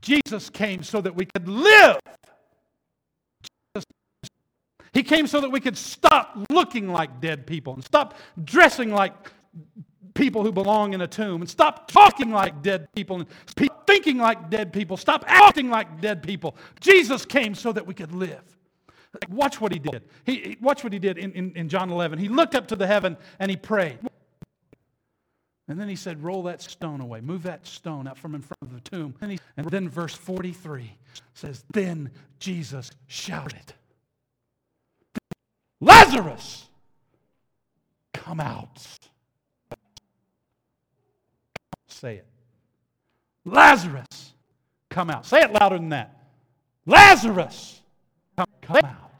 Jesus 0.00 0.50
came 0.50 0.82
so 0.82 1.00
that 1.00 1.14
we 1.14 1.26
could 1.26 1.48
live. 1.48 1.98
He 4.92 5.02
came 5.02 5.26
so 5.26 5.40
that 5.40 5.50
we 5.50 5.60
could 5.60 5.76
stop 5.76 6.36
looking 6.50 6.88
like 6.88 7.20
dead 7.20 7.46
people 7.46 7.74
and 7.74 7.84
stop 7.84 8.14
dressing 8.44 8.90
like 8.90 9.14
people 10.14 10.42
who 10.42 10.52
belong 10.52 10.92
in 10.92 11.00
a 11.00 11.06
tomb 11.06 11.40
and 11.40 11.48
stop 11.48 11.90
talking 11.90 12.30
like 12.30 12.62
dead 12.62 12.88
people 12.94 13.16
and 13.16 13.26
thinking 13.86 14.18
like 14.18 14.50
dead 14.50 14.72
people, 14.72 14.96
stop 14.96 15.24
acting 15.26 15.70
like 15.70 16.00
dead 16.00 16.22
people. 16.22 16.56
Jesus 16.80 17.24
came 17.24 17.54
so 17.54 17.72
that 17.72 17.86
we 17.86 17.94
could 17.94 18.12
live. 18.12 18.42
Watch 19.28 19.60
what 19.60 19.72
he 19.72 19.78
did. 19.78 20.02
He, 20.24 20.56
watch 20.60 20.84
what 20.84 20.92
he 20.92 20.98
did 20.98 21.18
in, 21.18 21.32
in, 21.32 21.52
in 21.54 21.68
John 21.68 21.90
11. 21.90 22.18
He 22.18 22.28
looked 22.28 22.54
up 22.54 22.66
to 22.68 22.76
the 22.76 22.86
heaven 22.86 23.16
and 23.38 23.50
he 23.50 23.56
prayed. 23.56 23.98
And 25.72 25.80
then 25.80 25.88
he 25.88 25.96
said, 25.96 26.22
Roll 26.22 26.42
that 26.42 26.60
stone 26.60 27.00
away. 27.00 27.22
Move 27.22 27.44
that 27.44 27.66
stone 27.66 28.06
out 28.06 28.18
from 28.18 28.34
in 28.34 28.42
front 28.42 28.58
of 28.60 28.74
the 28.74 28.90
tomb. 28.90 29.14
And, 29.22 29.32
he, 29.32 29.38
and 29.56 29.66
then 29.70 29.88
verse 29.88 30.12
43 30.14 30.92
says, 31.32 31.64
Then 31.72 32.10
Jesus 32.38 32.90
shouted, 33.06 33.72
Lazarus, 35.80 36.66
come 38.12 38.38
out. 38.38 38.86
Say 41.88 42.16
it. 42.16 42.26
Lazarus, 43.46 44.34
come 44.90 45.08
out. 45.08 45.24
Say 45.24 45.40
it 45.40 45.54
louder 45.54 45.78
than 45.78 45.88
that. 45.88 46.22
Lazarus, 46.84 47.80
come, 48.36 48.46
come 48.60 48.84
out. 48.84 49.11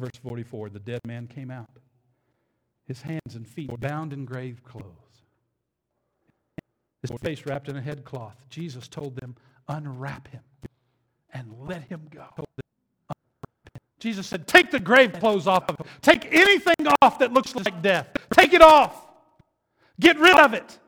Verse 0.00 0.18
44 0.22 0.70
the 0.70 0.78
dead 0.78 1.00
man 1.06 1.26
came 1.26 1.50
out, 1.50 1.68
his 2.86 3.02
hands 3.02 3.34
and 3.34 3.46
feet 3.46 3.70
were 3.70 3.76
bound 3.76 4.14
in 4.14 4.24
grave 4.24 4.62
clothes, 4.64 5.24
his 7.02 7.10
face 7.22 7.44
wrapped 7.44 7.68
in 7.68 7.76
a 7.76 7.82
headcloth. 7.82 8.36
Jesus 8.48 8.88
told 8.88 9.16
them, 9.16 9.36
Unwrap 9.68 10.28
him 10.28 10.40
and 11.32 11.52
let 11.58 11.82
him 11.82 12.08
go. 12.10 12.26
Jesus 13.98 14.26
said, 14.26 14.46
Take 14.46 14.70
the 14.70 14.80
grave 14.80 15.12
clothes 15.12 15.46
off 15.46 15.68
of 15.68 15.76
him. 15.78 15.86
Take 16.00 16.26
anything 16.32 16.86
off 17.02 17.18
that 17.18 17.32
looks 17.32 17.54
like 17.54 17.82
death. 17.82 18.08
Take 18.32 18.54
it 18.54 18.62
off. 18.62 19.06
Get 20.00 20.18
rid 20.18 20.38
of 20.38 20.54
it. 20.54 20.78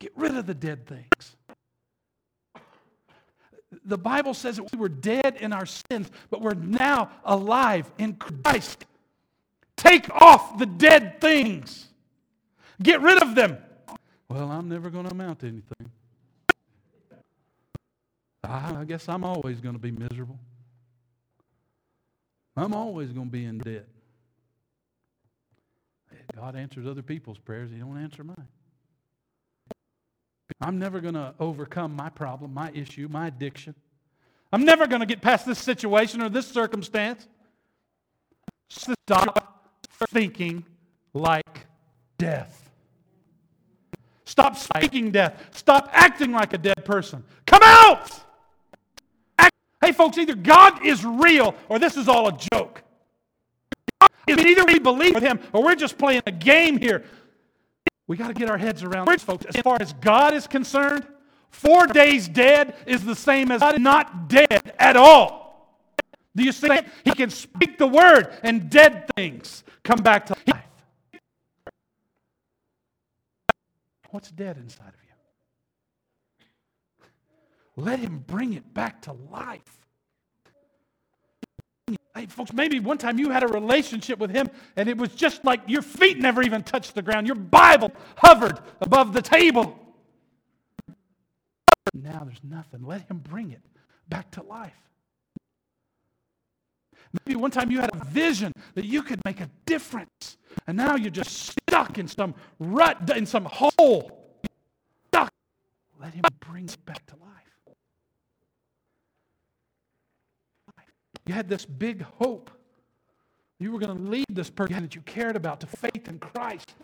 Get 0.00 0.12
rid 0.16 0.36
of 0.36 0.46
the 0.46 0.54
dead 0.54 0.86
things. 0.86 1.36
The 3.86 3.98
Bible 3.98 4.34
says 4.34 4.56
that 4.56 4.70
we 4.72 4.78
were 4.78 4.88
dead 4.88 5.36
in 5.40 5.52
our 5.52 5.66
sins, 5.66 6.10
but 6.28 6.40
we're 6.40 6.54
now 6.54 7.10
alive 7.24 7.90
in 7.98 8.14
Christ. 8.14 8.84
Take 9.76 10.10
off 10.10 10.58
the 10.58 10.66
dead 10.66 11.20
things. 11.20 11.86
Get 12.82 13.00
rid 13.00 13.22
of 13.22 13.34
them. 13.34 13.58
Well, 14.28 14.50
I'm 14.50 14.68
never 14.68 14.90
going 14.90 15.06
to 15.06 15.12
amount 15.12 15.38
to 15.40 15.46
anything. 15.46 15.90
I 18.42 18.84
guess 18.84 19.08
I'm 19.08 19.24
always 19.24 19.60
going 19.60 19.74
to 19.74 19.80
be 19.80 19.90
miserable. 19.90 20.38
I'm 22.56 22.74
always 22.74 23.12
going 23.12 23.26
to 23.26 23.32
be 23.32 23.44
in 23.44 23.58
debt. 23.58 23.86
God 26.34 26.56
answers 26.56 26.86
other 26.86 27.02
people's 27.02 27.38
prayers, 27.38 27.70
He 27.70 27.78
don't 27.78 27.98
answer 27.98 28.24
mine. 28.24 28.48
I'm 30.60 30.78
never 30.78 31.00
going 31.00 31.14
to 31.14 31.34
overcome 31.40 31.94
my 31.94 32.08
problem, 32.08 32.54
my 32.54 32.70
issue, 32.72 33.08
my 33.10 33.26
addiction. 33.26 33.74
I'm 34.52 34.64
never 34.64 34.86
going 34.86 35.00
to 35.00 35.06
get 35.06 35.20
past 35.20 35.44
this 35.44 35.58
situation 35.58 36.22
or 36.22 36.28
this 36.28 36.46
circumstance. 36.46 37.26
Stop 38.68 39.74
thinking 40.10 40.64
like 41.12 41.66
death. 42.18 42.70
Stop 44.24 44.56
speaking 44.56 45.10
death. 45.10 45.50
Stop 45.52 45.88
acting 45.92 46.32
like 46.32 46.52
a 46.52 46.58
dead 46.58 46.84
person. 46.84 47.24
Come 47.46 47.62
out! 47.62 48.10
Hey, 49.82 49.92
folks, 49.92 50.18
either 50.18 50.34
God 50.34 50.84
is 50.84 51.04
real 51.04 51.54
or 51.68 51.78
this 51.78 51.96
is 51.96 52.08
all 52.08 52.28
a 52.28 52.38
joke. 52.52 52.82
Either 54.28 54.64
we 54.64 54.78
believe 54.78 55.14
with 55.14 55.22
Him 55.22 55.38
or 55.52 55.62
we're 55.62 55.76
just 55.76 55.96
playing 55.96 56.22
a 56.26 56.32
game 56.32 56.78
here. 56.78 57.04
We 58.06 58.16
got 58.16 58.28
to 58.28 58.34
get 58.34 58.48
our 58.48 58.58
heads 58.58 58.82
around 58.82 59.08
this, 59.08 59.22
folks. 59.22 59.46
As 59.46 59.56
far 59.62 59.78
as 59.80 59.92
God 59.94 60.34
is 60.34 60.46
concerned, 60.46 61.06
four 61.50 61.86
days 61.86 62.28
dead 62.28 62.76
is 62.86 63.04
the 63.04 63.16
same 63.16 63.50
as 63.50 63.60
not 63.78 64.28
dead 64.28 64.74
at 64.78 64.96
all. 64.96 65.76
Do 66.36 66.44
you 66.44 66.52
see? 66.52 66.68
that? 66.68 66.86
He 67.04 67.12
can 67.12 67.30
speak 67.30 67.78
the 67.78 67.86
word 67.86 68.28
and 68.42 68.70
dead 68.70 69.10
things 69.16 69.64
come 69.82 69.98
back 69.98 70.26
to 70.26 70.36
life. 70.46 70.62
What's 74.10 74.30
dead 74.30 74.56
inside 74.56 74.88
of 74.88 74.94
you? 74.94 75.00
Let 77.76 77.98
him 77.98 78.24
bring 78.26 78.52
it 78.52 78.72
back 78.72 79.02
to 79.02 79.12
life. 79.12 79.85
Hey, 82.16 82.24
folks, 82.24 82.54
maybe 82.54 82.80
one 82.80 82.96
time 82.96 83.18
you 83.18 83.28
had 83.28 83.42
a 83.42 83.46
relationship 83.46 84.18
with 84.18 84.30
him 84.30 84.48
and 84.76 84.88
it 84.88 84.96
was 84.96 85.10
just 85.10 85.44
like 85.44 85.60
your 85.66 85.82
feet 85.82 86.18
never 86.18 86.42
even 86.42 86.62
touched 86.62 86.94
the 86.94 87.02
ground. 87.02 87.26
Your 87.26 87.36
Bible 87.36 87.92
hovered 88.16 88.58
above 88.80 89.12
the 89.12 89.20
table. 89.20 89.78
Now 91.92 92.22
there's 92.24 92.42
nothing. 92.42 92.86
Let 92.86 93.02
him 93.02 93.18
bring 93.18 93.50
it 93.50 93.60
back 94.08 94.30
to 94.32 94.42
life. 94.42 94.72
Maybe 97.26 97.36
one 97.36 97.50
time 97.50 97.70
you 97.70 97.80
had 97.80 97.90
a 97.94 98.04
vision 98.06 98.52
that 98.74 98.86
you 98.86 99.02
could 99.02 99.22
make 99.24 99.40
a 99.40 99.48
difference, 99.64 100.38
and 100.66 100.76
now 100.76 100.96
you're 100.96 101.10
just 101.10 101.54
stuck 101.68 101.98
in 101.98 102.08
some 102.08 102.34
rut, 102.58 103.10
in 103.14 103.26
some 103.26 103.44
hole. 103.44 104.40
Stuck. 105.08 105.32
Let 106.00 106.14
him 106.14 106.24
bring 106.40 106.64
it 106.64 106.84
back 106.84 107.04
to 107.06 107.14
life. 107.16 107.45
You 111.26 111.34
had 111.34 111.48
this 111.48 111.64
big 111.64 112.02
hope. 112.02 112.50
You 113.58 113.72
were 113.72 113.78
going 113.78 113.96
to 113.96 114.02
lead 114.02 114.26
this 114.30 114.50
person 114.50 114.82
that 114.82 114.94
you 114.94 115.00
cared 115.02 115.34
about 115.34 115.60
to 115.60 115.66
faith 115.66 116.08
in 116.08 116.18
Christ. 116.18 116.74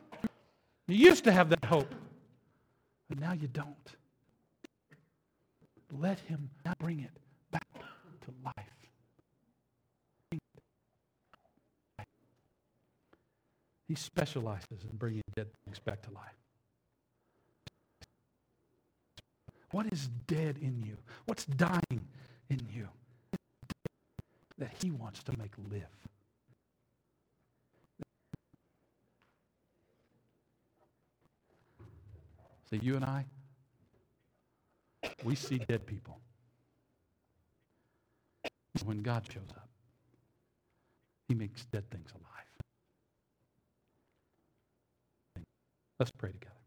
You 0.88 0.96
used 0.96 1.24
to 1.24 1.32
have 1.32 1.48
that 1.50 1.64
hope, 1.64 1.94
but 3.08 3.20
now 3.20 3.32
you 3.32 3.48
don't. 3.48 3.76
Let 5.92 6.18
him 6.20 6.50
bring 6.78 7.00
it 7.00 7.10
back 7.50 7.68
to 7.74 8.34
life. 8.44 8.66
He 13.86 13.94
specializes 13.94 14.84
in 14.90 14.96
bringing 14.96 15.22
dead 15.36 15.48
things 15.66 15.78
back 15.78 16.00
to 16.02 16.10
life. 16.12 16.32
What 19.70 19.92
is 19.92 20.08
dead 20.26 20.56
in 20.62 20.82
you? 20.82 20.96
What's 21.26 21.44
dying 21.44 22.00
in 22.48 22.66
you? 22.74 22.88
That 24.62 24.70
He 24.80 24.92
wants 24.92 25.24
to 25.24 25.36
make 25.36 25.50
live. 25.72 25.82
See, 32.70 32.78
you 32.80 32.94
and 32.94 33.04
I, 33.04 33.24
we 35.24 35.34
see 35.34 35.58
dead 35.58 35.84
people. 35.84 36.20
When 38.84 39.02
God 39.02 39.24
shows 39.28 39.50
up, 39.50 39.68
He 41.26 41.34
makes 41.34 41.64
dead 41.64 41.90
things 41.90 42.12
alive. 42.12 42.52
Let's 45.98 46.12
pray 46.12 46.30
together. 46.30 46.61